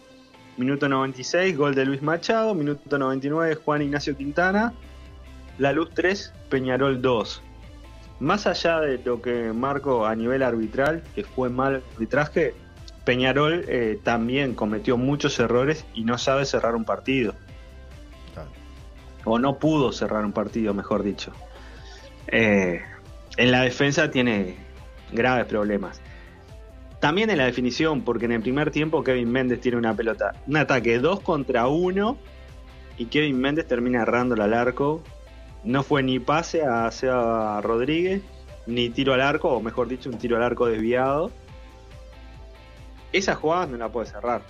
Minuto 0.57 0.89
96, 0.89 1.55
gol 1.55 1.75
de 1.75 1.85
Luis 1.85 2.01
Machado. 2.01 2.55
Minuto 2.55 2.97
99, 2.97 3.55
Juan 3.55 3.83
Ignacio 3.83 4.17
Quintana. 4.17 4.73
La 5.59 5.71
Luz 5.71 5.91
3, 5.93 6.33
Peñarol 6.49 6.99
2. 7.01 7.43
Más 8.19 8.47
allá 8.47 8.79
de 8.79 8.97
lo 8.97 9.21
que 9.21 9.53
marco 9.53 10.07
a 10.07 10.15
nivel 10.15 10.41
arbitral, 10.41 11.03
que 11.13 11.23
fue 11.23 11.49
mal 11.49 11.83
arbitraje, 11.93 12.55
Peñarol 13.05 13.65
eh, 13.67 13.99
también 14.03 14.55
cometió 14.55 14.97
muchos 14.97 15.39
errores 15.39 15.85
y 15.93 16.03
no 16.03 16.17
sabe 16.17 16.45
cerrar 16.45 16.75
un 16.75 16.85
partido. 16.85 17.35
Claro. 18.33 18.49
O 19.25 19.37
no 19.37 19.59
pudo 19.59 19.91
cerrar 19.91 20.25
un 20.25 20.33
partido, 20.33 20.73
mejor 20.73 21.03
dicho. 21.03 21.31
Eh, 22.27 22.81
en 23.37 23.51
la 23.51 23.61
defensa 23.61 24.09
tiene 24.09 24.57
graves 25.11 25.45
problemas. 25.45 26.01
También 26.99 27.29
en 27.29 27.37
la 27.37 27.45
definición, 27.45 28.01
porque 28.01 28.25
en 28.25 28.31
el 28.31 28.41
primer 28.41 28.71
tiempo 28.71 29.03
Kevin 29.03 29.31
Méndez 29.31 29.61
tiene 29.61 29.77
una 29.77 29.93
pelota, 29.93 30.33
un 30.47 30.57
ataque 30.57 30.97
2 30.97 31.19
contra 31.19 31.67
1 31.67 32.17
y 32.97 33.05
Kevin 33.05 33.39
Méndez 33.39 33.67
termina 33.67 34.01
errándola 34.01 34.45
al 34.45 34.53
arco. 34.53 35.03
No 35.63 35.83
fue 35.83 36.01
ni 36.01 36.19
pase 36.19 36.63
a 36.63 36.89
Seba 36.91 37.61
Rodríguez, 37.61 38.23
ni 38.65 38.89
tiro 38.89 39.13
al 39.13 39.21
arco, 39.21 39.49
o 39.49 39.61
mejor 39.61 39.87
dicho, 39.87 40.09
un 40.09 40.17
tiro 40.17 40.37
al 40.37 40.43
arco 40.43 40.65
desviado. 40.65 41.31
Esa 43.13 43.35
jugada 43.35 43.67
no 43.67 43.77
la 43.77 43.89
puede 43.89 44.07
cerrar. 44.07 44.41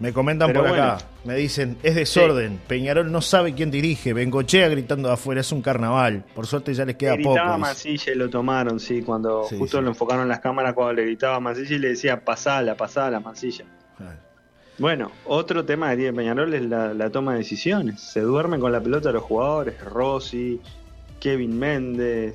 Me 0.00 0.12
comentan 0.14 0.48
Pero 0.48 0.60
por 0.60 0.68
bueno. 0.70 0.82
acá, 0.84 1.04
me 1.24 1.34
dicen, 1.36 1.76
es 1.82 1.94
desorden, 1.94 2.58
Peñarol 2.66 3.12
no 3.12 3.20
sabe 3.20 3.54
quién 3.54 3.70
dirige, 3.70 4.12
Bengochea 4.14 4.68
gritando 4.68 5.08
de 5.08 5.14
afuera, 5.14 5.42
es 5.42 5.52
un 5.52 5.60
carnaval, 5.62 6.24
por 6.34 6.46
suerte 6.46 6.72
ya 6.74 6.84
les 6.86 6.96
queda 6.96 7.14
gritaba 7.14 7.34
poco. 7.58 7.58
y 8.12 8.14
lo 8.14 8.30
tomaron, 8.30 8.80
sí, 8.80 9.02
cuando 9.02 9.44
Sí, 9.44 9.58
justo 9.58 9.76
sí. 9.78 9.82
lo 9.84 9.90
enfocaron 9.90 10.26
las 10.26 10.40
cámaras 10.40 10.72
cuando 10.74 10.94
le 10.94 11.02
gritaba 11.04 11.36
a 11.36 11.40
Mancilla 11.40 11.76
y 11.76 11.78
le 11.78 11.88
decía 11.90 12.24
pasala, 12.24 12.74
pasala, 12.76 13.20
Mancilla. 13.20 13.66
Ah, 14.00 14.14
Bueno, 14.78 15.12
otro 15.26 15.66
tema 15.66 15.90
que 15.90 15.96
tiene 15.98 16.12
Peñarol 16.14 16.54
es 16.54 16.62
la, 16.62 16.94
la 16.94 17.10
toma 17.10 17.32
de 17.32 17.38
decisiones. 17.40 18.00
Se 18.00 18.20
duermen 18.20 18.58
con 18.60 18.72
la 18.72 18.80
pelota 18.80 19.12
los 19.12 19.22
jugadores, 19.22 19.78
Rossi, 19.84 20.58
Kevin 21.20 21.58
Méndez, 21.58 22.34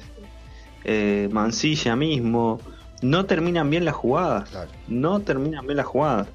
eh, 0.84 1.28
Mancilla 1.32 1.96
mismo. 1.96 2.60
No 3.02 3.26
terminan 3.26 3.72
bien 3.72 3.86
las 3.86 3.96
jugadas. 3.96 4.50
claro. 4.52 4.70
No 4.88 5.20
terminan 5.22 5.66
bien 5.66 5.78
las 5.78 5.88
jugadas. 5.88 6.28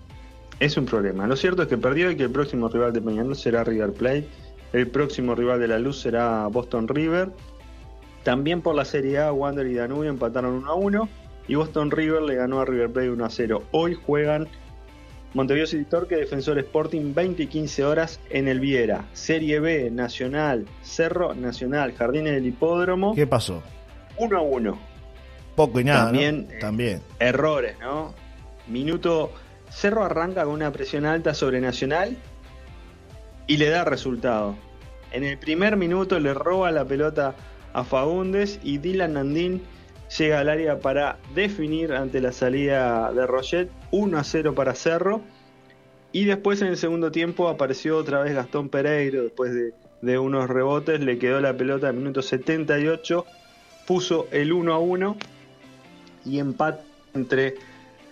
Es 0.60 0.76
un 0.76 0.84
problema. 0.86 1.26
Lo 1.26 1.36
cierto 1.36 1.62
es 1.62 1.68
que 1.68 1.78
perdió 1.78 2.10
y 2.10 2.16
que 2.16 2.24
el 2.24 2.30
próximo 2.30 2.68
rival 2.68 2.92
de 2.92 3.00
Peñarol 3.00 3.34
será 3.34 3.64
River 3.64 3.92
Plate. 3.92 4.28
El 4.72 4.86
próximo 4.88 5.34
rival 5.34 5.58
de 5.58 5.68
la 5.68 5.78
Luz 5.78 6.00
será 6.00 6.46
Boston 6.48 6.86
River. 6.86 7.30
También 8.22 8.60
por 8.60 8.74
la 8.74 8.84
Serie 8.84 9.18
A, 9.18 9.32
Wander 9.32 9.66
y 9.66 9.74
Danubio 9.74 10.10
empataron 10.10 10.54
1 10.56 10.70
a 10.70 10.74
1. 10.74 11.08
Y 11.48 11.54
Boston 11.54 11.90
River 11.90 12.22
le 12.22 12.34
ganó 12.36 12.60
a 12.60 12.64
River 12.66 12.90
Plate 12.90 13.10
1 13.10 13.24
a 13.24 13.30
0. 13.30 13.62
Hoy 13.72 13.94
juegan 13.94 14.46
Montevideo 15.32 15.66
City 15.66 15.84
Torque, 15.84 16.16
Defensor 16.16 16.58
Sporting, 16.58 17.14
20 17.14 17.44
y 17.44 17.46
15 17.46 17.84
horas 17.84 18.20
en 18.28 18.46
el 18.46 18.60
Viera. 18.60 19.06
Serie 19.14 19.60
B, 19.60 19.90
Nacional, 19.90 20.66
Cerro, 20.82 21.34
Nacional, 21.34 21.92
Jardines 21.94 22.34
del 22.34 22.46
Hipódromo, 22.46 23.14
¿Qué 23.14 23.26
pasó? 23.26 23.62
1 24.18 24.36
a 24.36 24.42
1. 24.42 24.78
Poco 25.56 25.80
y 25.80 25.84
nada, 25.84 26.04
También, 26.06 26.46
¿no? 26.48 26.52
eh, 26.52 26.58
También. 26.60 27.00
Errores, 27.18 27.76
¿no? 27.80 28.14
minuto, 28.68 29.32
Cerro 29.70 30.04
arranca 30.04 30.44
con 30.44 30.54
una 30.54 30.72
presión 30.72 31.06
alta 31.06 31.32
sobre 31.32 31.60
Nacional 31.60 32.16
y 33.46 33.56
le 33.56 33.68
da 33.68 33.84
resultado. 33.84 34.56
En 35.12 35.24
el 35.24 35.38
primer 35.38 35.76
minuto 35.76 36.18
le 36.20 36.34
roba 36.34 36.70
la 36.70 36.84
pelota 36.84 37.34
a 37.72 37.84
Fagundes 37.84 38.60
y 38.62 38.78
Dylan 38.78 39.14
Nandín 39.14 39.62
llega 40.18 40.40
al 40.40 40.48
área 40.48 40.80
para 40.80 41.18
definir 41.34 41.92
ante 41.92 42.20
la 42.20 42.32
salida 42.32 43.12
de 43.12 43.26
Roget 43.26 43.70
1 43.90 44.18
a 44.18 44.24
0 44.24 44.54
para 44.54 44.74
Cerro. 44.74 45.22
Y 46.12 46.24
después 46.24 46.60
en 46.62 46.68
el 46.68 46.76
segundo 46.76 47.12
tiempo 47.12 47.48
apareció 47.48 47.96
otra 47.96 48.22
vez 48.22 48.34
Gastón 48.34 48.68
Pereiro 48.68 49.22
después 49.22 49.52
de, 50.02 50.18
unos 50.18 50.48
rebotes, 50.48 51.00
le 51.00 51.18
quedó 51.18 51.40
la 51.40 51.56
pelota 51.56 51.90
en 51.90 51.98
minuto 51.98 52.22
78, 52.22 53.24
puso 53.86 54.26
el 54.32 54.52
1 54.52 54.72
a 54.72 54.78
1 54.78 55.16
y 56.24 56.38
empate 56.38 56.82
entre 57.14 57.54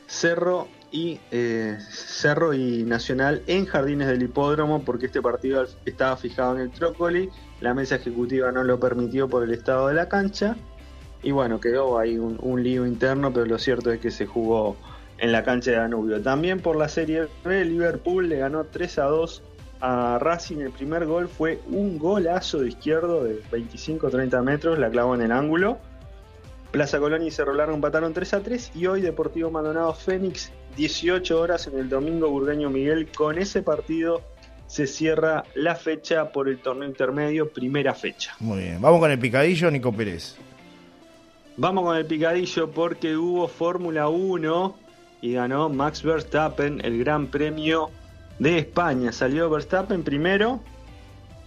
Cerro 0.07 0.69
y 0.91 1.21
eh, 1.31 1.79
Cerro 1.91 2.55
y 2.55 2.85
Nacional 2.85 3.43
en 3.47 3.67
Jardines 3.67 4.09
del 4.09 4.23
Hipódromo 4.23 4.83
porque 4.85 5.07
este 5.07 5.21
partido 5.21 5.67
estaba 5.85 6.17
fijado 6.17 6.57
en 6.57 6.63
el 6.63 6.71
Trócoli, 6.71 7.31
la 7.61 7.75
mesa 7.75 7.97
ejecutiva 7.97 8.53
no 8.53 8.65
lo 8.65 8.81
permitió 8.81 9.29
por 9.29 9.45
el 9.45 9.53
estado 9.53 9.89
de 9.89 9.95
la 9.95 10.09
cancha 10.09 10.57
y 11.23 11.33
bueno, 11.33 11.61
quedó 11.61 11.99
ahí 11.99 12.17
un, 12.17 12.63
lío 12.63 12.87
interno, 12.87 13.33
pero 13.33 13.47
lo 13.47 13.59
cierto 13.59 13.91
es 13.93 14.01
que 14.01 14.11
se 14.11 14.27
jugó 14.27 14.77
en 15.19 15.33
la 15.33 15.43
cancha 15.43 15.73
de 15.73 15.79
Danubio. 15.79 16.23
También 16.23 16.61
por 16.61 16.77
la 16.77 16.89
Serie 16.89 17.27
B, 17.45 17.65
Liverpool 17.65 18.29
le 18.29 18.39
ganó 18.39 18.65
3 18.65 18.99
a 19.01 19.05
2 19.05 19.43
a 19.81 20.19
Racing. 20.21 20.59
El 20.59 20.71
primer 20.71 21.07
gol 21.07 21.29
fue 21.29 21.61
un 21.67 21.99
golazo 21.99 22.61
de 22.61 22.69
izquierdo 22.69 23.25
de 23.25 23.43
25-30 23.51 24.43
metros, 24.43 24.79
la 24.79 24.91
clavó 24.91 25.17
en 25.17 25.23
el 25.23 25.33
ángulo. 25.33 25.79
Plaza 26.71 27.01
Colonia 27.01 27.27
y 27.27 27.31
Cerro 27.31 27.55
Largo 27.55 27.75
empataron 27.75 28.13
3 28.13 28.35
a 28.35 28.41
3 28.41 28.73
y 28.77 28.87
hoy 28.87 29.01
Deportivo 29.01 29.51
Maldonado 29.51 29.93
Fénix 29.95 30.53
18 30.79 31.41
horas 31.41 31.67
en 31.67 31.77
el 31.77 31.89
domingo 31.89 32.31
Burgueño 32.31 32.71
Miguel. 32.71 33.09
Con 33.09 33.37
ese 33.37 33.63
partido 33.63 34.23
se 34.69 34.87
cierra 34.87 35.43
la 35.55 35.75
fecha 35.75 36.31
por 36.31 36.49
el 36.49 36.59
torneo 36.59 36.89
intermedio, 36.89 37.53
primera 37.53 37.95
fecha. 37.95 38.37
Muy 38.39 38.59
bien, 38.61 38.81
vamos 38.81 39.01
con 39.01 39.11
el 39.11 39.19
picadillo, 39.19 39.73
Nico 39.73 39.93
Pérez. 39.93 40.37
Vamos 41.57 41.83
con 41.83 41.97
el 41.97 42.07
picadillo 42.07 42.71
porque 42.71 43.17
hubo 43.17 43.49
Fórmula 43.49 44.09
1 44.09 44.77
y 45.21 45.33
ganó 45.33 45.69
Max 45.69 46.05
Verstappen 46.05 46.81
el 46.85 47.01
Gran 47.01 47.27
Premio 47.27 47.91
de 48.39 48.59
España. 48.59 49.11
Salió 49.11 49.51
Verstappen 49.51 50.05
primero, 50.05 50.61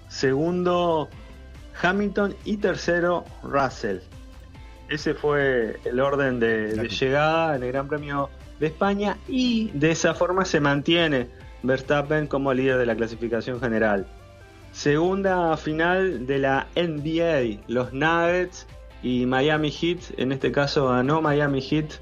segundo 0.10 1.08
Hamilton 1.82 2.36
y 2.44 2.58
tercero 2.58 3.24
Russell. 3.44 4.00
Ese 4.90 5.14
fue 5.14 5.80
el 5.86 6.02
orden 6.02 6.42
de, 6.42 6.90
llegada 6.90 7.56
en 7.56 7.64
el 7.64 7.72
Gran 7.72 7.88
Premio 7.88 8.30
de 8.62 8.68
España 8.68 9.18
y 9.28 9.72
de 9.74 9.90
esa 9.90 10.14
forma 10.14 10.46
se 10.46 10.60
mantiene 10.60 11.28
Verstappen 11.64 12.28
como 12.28 12.54
líder 12.54 12.78
de 12.78 12.86
la 12.86 12.96
clasificación 12.96 13.60
general. 13.60 14.06
Segunda 14.72 15.58
final 15.58 16.28
de 16.28 16.38
la 16.38 16.68
NBA, 16.76 17.64
los 17.68 17.92
Nuggets 17.92 18.68
y 19.02 19.26
Miami 19.26 19.72
Heat, 19.72 20.00
en 20.18 20.32
este 20.32 20.52
caso 20.52 20.90
ganó 20.90 21.22
Miami 21.24 21.60
Heat 21.60 21.94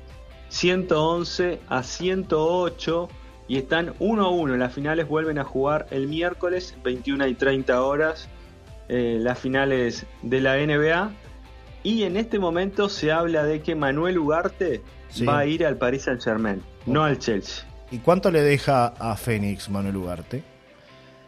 111 0.50 1.62
a 1.70 1.82
108 1.82 3.10
y 3.48 3.58
están 3.58 3.94
1 4.00 4.26
a 4.26 4.30
1. 4.30 4.58
Las 4.58 4.74
finales 4.74 5.08
vuelven 5.08 5.40
a 5.40 5.46
jugar 5.46 5.88
el 5.92 6.08
miércoles 6.08 6.76
21 6.84 7.26
y 7.28 7.36
30 7.36 7.82
horas. 7.82 8.28
Eh, 8.90 9.18
las 9.22 9.40
finales 9.40 10.06
de 10.24 10.42
la 10.42 10.58
NBA. 10.58 11.12
Y 11.84 12.04
en 12.04 12.18
este 12.18 12.40
momento 12.40 12.90
se 12.90 13.12
habla 13.12 13.44
de 13.44 13.62
que 13.62 13.76
Manuel 13.76 14.18
Ugarte 14.18 14.82
va 15.28 15.40
a 15.40 15.46
ir 15.46 15.66
al 15.66 15.78
Paris 15.78 16.04
Saint 16.04 16.22
Germain, 16.22 16.62
no 16.86 17.04
al 17.04 17.20
Chelsea. 17.20 17.66
¿Y 17.92 18.00
cuánto 18.00 18.30
le 18.30 18.42
deja 18.42 18.88
a 18.88 19.16
Fénix 19.16 19.70
Manuel 19.70 19.98
Ugarte? 19.98 20.44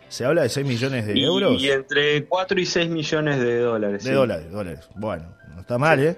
Se 0.10 0.26
habla 0.26 0.44
de 0.44 0.50
6 0.50 0.68
millones 0.68 1.06
de 1.08 1.14
euros. 1.20 1.62
Y 1.62 1.72
entre 1.72 2.26
4 2.26 2.60
y 2.60 2.66
6 2.66 2.90
millones 2.90 3.40
de 3.40 3.60
dólares. 3.60 4.04
De 4.04 4.14
dólares, 4.14 4.52
dólares. 4.52 4.90
Bueno, 4.96 5.24
no 5.56 5.62
está 5.62 5.78
mal, 5.78 6.00
¿eh? 6.02 6.18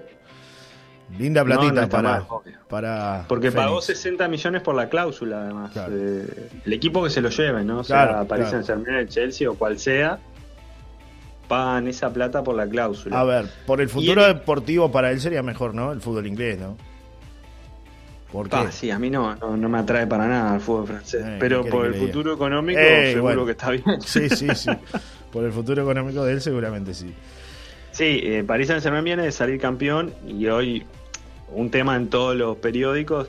Linda 1.18 1.44
platita 1.44 1.88
para, 1.88 2.26
para. 2.68 3.24
Porque 3.28 3.52
pagó 3.52 3.80
60 3.80 4.26
millones 4.26 4.62
por 4.62 4.74
la 4.74 4.88
cláusula, 4.88 5.42
además. 5.42 5.70
Eh, 5.90 6.48
el 6.64 6.72
equipo 6.72 7.04
que 7.04 7.10
se 7.10 7.20
lo 7.20 7.28
lleve, 7.28 7.62
¿no? 7.62 7.80
O 7.80 7.84
sea, 7.84 8.24
Paris 8.24 8.48
Saint 8.48 8.66
Germain, 8.66 8.96
el 8.96 9.08
Chelsea 9.08 9.48
o 9.48 9.54
cual 9.54 9.78
sea, 9.78 10.18
pagan 11.48 11.88
esa 11.88 12.12
plata 12.12 12.42
por 12.42 12.56
la 12.56 12.66
cláusula. 12.66 13.20
A 13.20 13.24
ver, 13.24 13.46
por 13.66 13.80
el 13.80 13.88
futuro 13.88 14.24
deportivo 14.24 14.90
para 14.90 15.10
él 15.10 15.20
sería 15.20 15.42
mejor, 15.42 15.74
¿no? 15.74 15.92
El 15.92 16.00
fútbol 16.00 16.26
inglés, 16.26 16.58
¿no? 16.58 16.76
¿Por 18.32 18.48
qué? 18.48 18.56
Ah, 18.56 18.72
sí, 18.72 18.90
a 18.90 18.98
mí 18.98 19.10
no, 19.10 19.36
no, 19.36 19.68
me 19.68 19.78
atrae 19.78 20.08
para 20.08 20.26
nada 20.26 20.56
el 20.56 20.60
fútbol 20.60 20.88
francés. 20.88 21.22
Eh, 21.24 21.36
pero 21.38 21.64
por 21.64 21.86
el 21.86 21.94
futuro 21.94 22.34
económico, 22.34 22.80
seguro 22.80 23.46
que 23.46 23.52
está 23.52 23.70
bien. 23.70 23.84
Sí, 24.04 24.28
sí, 24.28 24.48
sí. 24.54 24.70
por 25.32 25.44
el 25.44 25.52
futuro 25.52 25.82
económico 25.82 26.24
de 26.24 26.32
él, 26.32 26.40
seguramente 26.40 26.94
sí. 26.94 27.14
Sí, 27.92 28.20
eh, 28.24 28.42
París 28.44 28.66
Saint 28.66 28.82
Germain 28.82 29.04
viene 29.04 29.22
de 29.22 29.30
salir 29.30 29.60
campeón 29.60 30.12
y 30.26 30.46
hoy 30.46 30.84
un 31.52 31.70
tema 31.70 31.94
en 31.94 32.08
todos 32.08 32.34
los 32.34 32.56
periódicos 32.56 33.28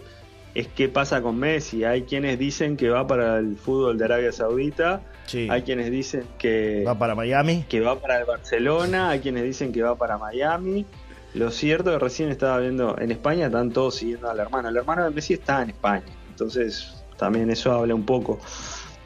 es 0.56 0.70
qué 0.70 0.88
pasa 0.88 1.22
con 1.22 1.38
Messi. 1.38 1.84
Hay 1.84 2.04
quienes 2.04 2.40
dicen 2.40 2.78
que 2.78 2.90
va 2.90 3.06
para 3.06 3.38
el 3.38 3.58
fútbol 3.58 3.98
de 3.98 4.06
Arabia 4.06 4.32
Saudita, 4.32 5.02
hay 5.50 5.62
quienes 5.64 5.92
dicen 5.92 6.26
que 6.40 6.84
va 6.88 6.98
para 6.98 7.14
Miami, 7.14 7.66
que 7.68 7.82
va 7.82 8.00
para 8.00 8.20
el 8.20 8.26
Barcelona, 8.26 9.10
hay 9.10 9.20
quienes 9.20 9.44
dicen 9.44 9.74
que 9.74 9.84
va 9.84 9.96
para 9.96 10.18
Miami. 10.18 10.86
Lo 11.34 11.52
cierto 11.52 11.92
es 11.92 11.98
que 11.98 12.04
recién 12.04 12.30
estaba 12.30 12.60
viendo 12.60 12.98
en 12.98 13.12
España, 13.12 13.48
están 13.48 13.72
todos 13.72 13.96
siguiendo 13.96 14.30
al 14.30 14.40
hermano. 14.40 14.70
El 14.70 14.78
hermano 14.78 15.04
de 15.04 15.12
Messi 15.12 15.34
está 15.34 15.62
en 15.62 15.72
España, 15.72 16.06
entonces 16.30 17.04
también 17.18 17.50
eso 17.50 17.74
habla 17.74 17.94
un 17.94 18.06
poco. 18.06 18.40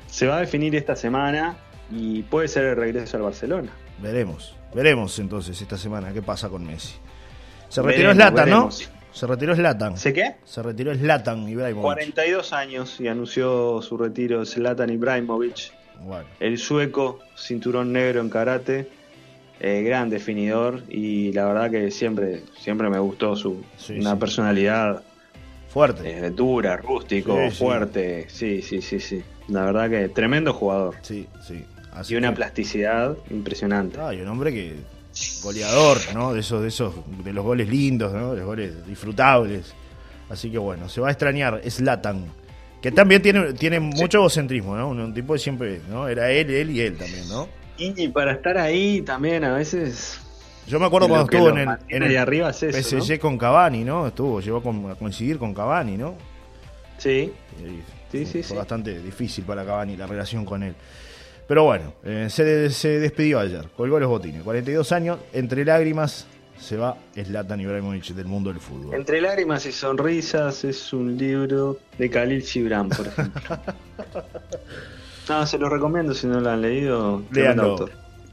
Se 0.05 0.27
va 0.27 0.37
a 0.37 0.39
definir 0.41 0.75
esta 0.75 0.95
semana 0.95 1.57
y 1.89 2.21
puede 2.21 2.47
ser 2.47 2.65
el 2.65 2.75
regreso 2.75 3.17
al 3.17 3.23
Barcelona. 3.23 3.71
Veremos, 3.99 4.55
veremos 4.75 5.17
entonces 5.17 5.59
esta 5.59 5.77
semana 5.77 6.13
qué 6.13 6.21
pasa 6.21 6.47
con 6.47 6.63
Messi. 6.63 6.93
Se 7.69 7.81
retiró 7.81 8.13
Slatan, 8.13 8.49
¿no? 8.49 8.69
Se 9.19 9.27
retiró 9.27 9.53
Slatan. 9.53 9.97
¿Se 9.97 10.13
qué? 10.13 10.35
Se 10.45 10.63
retiró 10.63 10.95
Slatan 10.95 11.49
Ibrahimovic. 11.49 11.83
42 11.83 12.53
años 12.53 13.01
y 13.01 13.09
anunció 13.09 13.81
su 13.81 13.97
retiro 13.97 14.45
Slatan 14.45 14.89
Ibrahimovic. 14.91 15.73
Bueno. 16.01 16.25
El 16.39 16.57
sueco, 16.57 17.19
cinturón 17.35 17.91
negro 17.91 18.21
en 18.21 18.29
karate 18.29 18.87
eh, 19.59 19.81
gran 19.81 20.09
definidor 20.09 20.83
y 20.87 21.33
la 21.33 21.47
verdad 21.47 21.69
que 21.69 21.91
siempre, 21.91 22.43
siempre 22.57 22.89
me 22.89 22.97
gustó 22.97 23.35
su 23.35 23.61
una 23.89 24.17
personalidad 24.17 25.03
fuerte, 25.67 26.17
eh, 26.17 26.29
dura, 26.29 26.77
rústico, 26.77 27.37
fuerte, 27.51 28.25
sí. 28.29 28.61
sí, 28.61 28.81
sí, 28.81 29.01
sí, 29.01 29.21
La 29.49 29.65
verdad 29.65 29.89
que 29.89 30.07
tremendo 30.07 30.53
jugador. 30.53 30.95
Sí, 31.01 31.27
sí. 31.45 31.65
y 32.07 32.15
una 32.15 32.33
plasticidad 32.33 33.17
impresionante. 33.29 33.99
Ah, 33.99 34.13
y 34.13 34.21
un 34.21 34.29
hombre 34.29 34.53
que 34.53 34.75
goleador, 35.41 35.97
¿no? 36.13 36.33
De 36.33 36.41
esos, 36.41 36.61
de 36.61 36.67
esos, 36.67 36.93
de 37.23 37.33
los 37.33 37.43
goles 37.43 37.67
lindos, 37.67 38.13
¿no? 38.13 38.31
De 38.31 38.37
los 38.37 38.45
goles 38.45 38.85
disfrutables. 38.85 39.73
Así 40.29 40.51
que 40.51 40.57
bueno, 40.57 40.87
se 40.89 41.01
va 41.01 41.07
a 41.09 41.11
extrañar, 41.11 41.61
es 41.63 41.79
Latan. 41.79 42.25
Que 42.81 42.91
también 42.91 43.21
tiene, 43.21 43.53
tiene 43.53 43.79
mucho 43.79 44.19
egocentrismo, 44.19 44.75
¿no? 44.75 44.89
Un, 44.89 45.13
tipo 45.13 45.33
de 45.33 45.39
siempre, 45.39 45.81
¿no? 45.89 46.07
Era 46.07 46.31
él, 46.31 46.49
él 46.49 46.71
y 46.71 46.81
él 46.81 46.97
también, 46.97 47.27
¿no? 47.27 47.49
Y 47.77 48.07
para 48.09 48.33
estar 48.33 48.57
ahí 48.57 49.01
también 49.01 49.43
a 49.43 49.53
veces. 49.53 50.19
Yo 50.67 50.79
me 50.79 50.85
acuerdo 50.85 51.07
cuando 51.07 51.25
estuvo 51.25 51.49
en 51.49 51.57
el, 51.57 51.69
en 51.87 52.03
el 52.03 52.17
arriba 52.17 52.53
PSG 52.53 53.19
con 53.19 53.37
Cavani, 53.37 53.83
¿no? 53.83 54.07
Estuvo, 54.07 54.39
llegó 54.39 54.57
a 54.89 54.95
coincidir 54.95 55.39
con 55.39 55.53
Cavani, 55.53 55.97
¿no? 55.97 56.15
Sí. 56.97 57.31
sí, 58.11 58.25
sí, 58.25 58.43
fue 58.43 58.57
bastante 58.57 59.01
difícil 59.01 59.45
para 59.45 59.65
Cavani 59.65 59.95
la 59.95 60.05
relación 60.05 60.45
con 60.45 60.63
él. 60.63 60.75
Pero 61.49 61.63
bueno, 61.63 61.93
eh, 62.03 62.27
se, 62.29 62.69
se, 62.69 62.99
despidió 62.99 63.39
ayer, 63.39 63.69
colgó 63.75 63.99
los 63.99 64.07
botines. 64.07 64.43
42 64.43 64.91
años, 64.91 65.17
entre 65.33 65.65
lágrimas, 65.65 66.27
se 66.59 66.77
va 66.77 66.95
Zlatan 67.15 67.59
Ibrahimovic 67.59 68.09
del 68.09 68.27
mundo 68.27 68.51
del 68.51 68.59
fútbol. 68.59 68.93
Entre 68.93 69.19
lágrimas 69.19 69.65
y 69.65 69.71
sonrisas 69.71 70.63
es 70.63 70.93
un 70.93 71.17
libro 71.17 71.79
de 71.97 72.07
Khalil 72.07 72.43
Gibran, 72.43 72.89
por 72.89 73.07
ejemplo. 73.07 73.41
No, 75.27 75.45
se 75.45 75.59
lo 75.59 75.69
recomiendo 75.69 76.15
si 76.15 76.25
no 76.25 76.39
lo 76.39 76.49
han 76.49 76.59
leído. 76.59 77.21
Leanlo. 77.31 77.87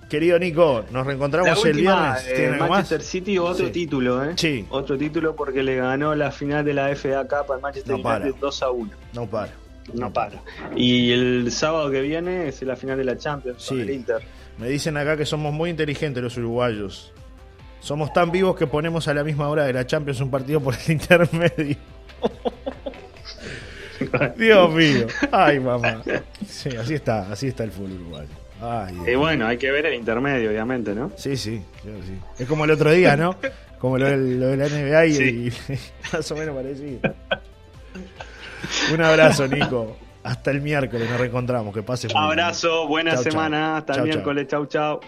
Querido 0.08 0.38
Nico, 0.38 0.82
nos 0.90 1.06
reencontramos 1.06 1.62
el 1.66 1.76
viernes. 1.76 2.26
Eh, 2.26 2.56
Manchester 2.58 3.02
City, 3.02 3.36
otro 3.36 3.70
título, 3.70 4.24
¿eh? 4.24 4.32
Sí. 4.36 4.64
Otro 4.70 4.96
título 4.96 5.36
porque 5.36 5.62
le 5.62 5.76
ganó 5.76 6.14
la 6.14 6.30
final 6.30 6.64
de 6.64 6.72
la 6.72 6.96
FA 6.96 7.24
Cup 7.24 7.52
al 7.52 7.60
Manchester 7.60 7.96
United 7.96 8.34
2 8.40 8.62
a 8.62 8.70
1. 8.70 8.90
No 9.12 9.26
para. 9.26 9.52
No 9.94 10.12
para. 10.12 10.42
Y 10.74 11.12
el 11.12 11.50
sábado 11.52 11.90
que 11.90 12.00
viene 12.00 12.48
es 12.48 12.62
la 12.62 12.76
final 12.76 12.98
de 12.98 13.04
la 13.04 13.16
Champions 13.16 13.62
sí. 13.62 13.80
el 13.80 13.90
Inter. 13.90 14.22
Me 14.58 14.68
dicen 14.68 14.96
acá 14.96 15.16
que 15.16 15.26
somos 15.26 15.52
muy 15.52 15.70
inteligentes 15.70 16.22
los 16.22 16.36
uruguayos. 16.36 17.12
Somos 17.80 18.12
tan 18.12 18.30
vivos 18.30 18.56
que 18.56 18.66
ponemos 18.66 19.06
a 19.06 19.14
la 19.14 19.22
misma 19.22 19.48
hora 19.48 19.64
de 19.64 19.72
la 19.72 19.86
Champions 19.86 20.20
un 20.20 20.30
partido 20.30 20.60
por 20.60 20.74
el 20.74 20.92
intermedio. 20.92 21.76
Dios 24.36 24.74
mío. 24.74 25.06
Ay, 25.30 25.60
mamá. 25.60 26.02
Sí, 26.46 26.70
así 26.76 26.94
está, 26.94 27.30
así 27.30 27.48
está 27.48 27.64
el 27.64 27.70
fútbol 27.70 27.92
uruguayo. 27.92 28.28
y 29.06 29.14
bueno, 29.14 29.46
hay 29.46 29.56
que 29.56 29.70
ver 29.70 29.86
el 29.86 29.94
intermedio, 29.94 30.50
obviamente, 30.50 30.94
¿no? 30.94 31.12
Sí, 31.16 31.36
sí, 31.36 31.62
sí. 31.82 32.18
Es 32.38 32.48
como 32.48 32.64
el 32.64 32.70
otro 32.70 32.90
día, 32.92 33.16
¿no? 33.16 33.36
Como 33.78 33.98
lo, 33.98 34.06
de 34.08 34.56
la 34.56 34.68
NBA 34.68 35.06
y, 35.06 35.52
más 36.10 36.30
o 36.30 36.34
menos 36.34 36.56
parecido. 36.56 36.98
Un 38.94 39.02
abrazo, 39.02 39.46
Nico. 39.46 39.96
Hasta 40.22 40.50
el 40.50 40.60
miércoles 40.60 41.08
nos 41.08 41.20
reencontramos. 41.20 41.72
Que 41.72 41.82
pase 41.82 42.08
Abrazo, 42.14 42.88
buena 42.88 43.16
semana. 43.16 43.76
Hasta 43.76 43.94
el 43.94 44.02
miércoles. 44.02 44.46
chau. 44.48 44.66
chau. 44.66 45.00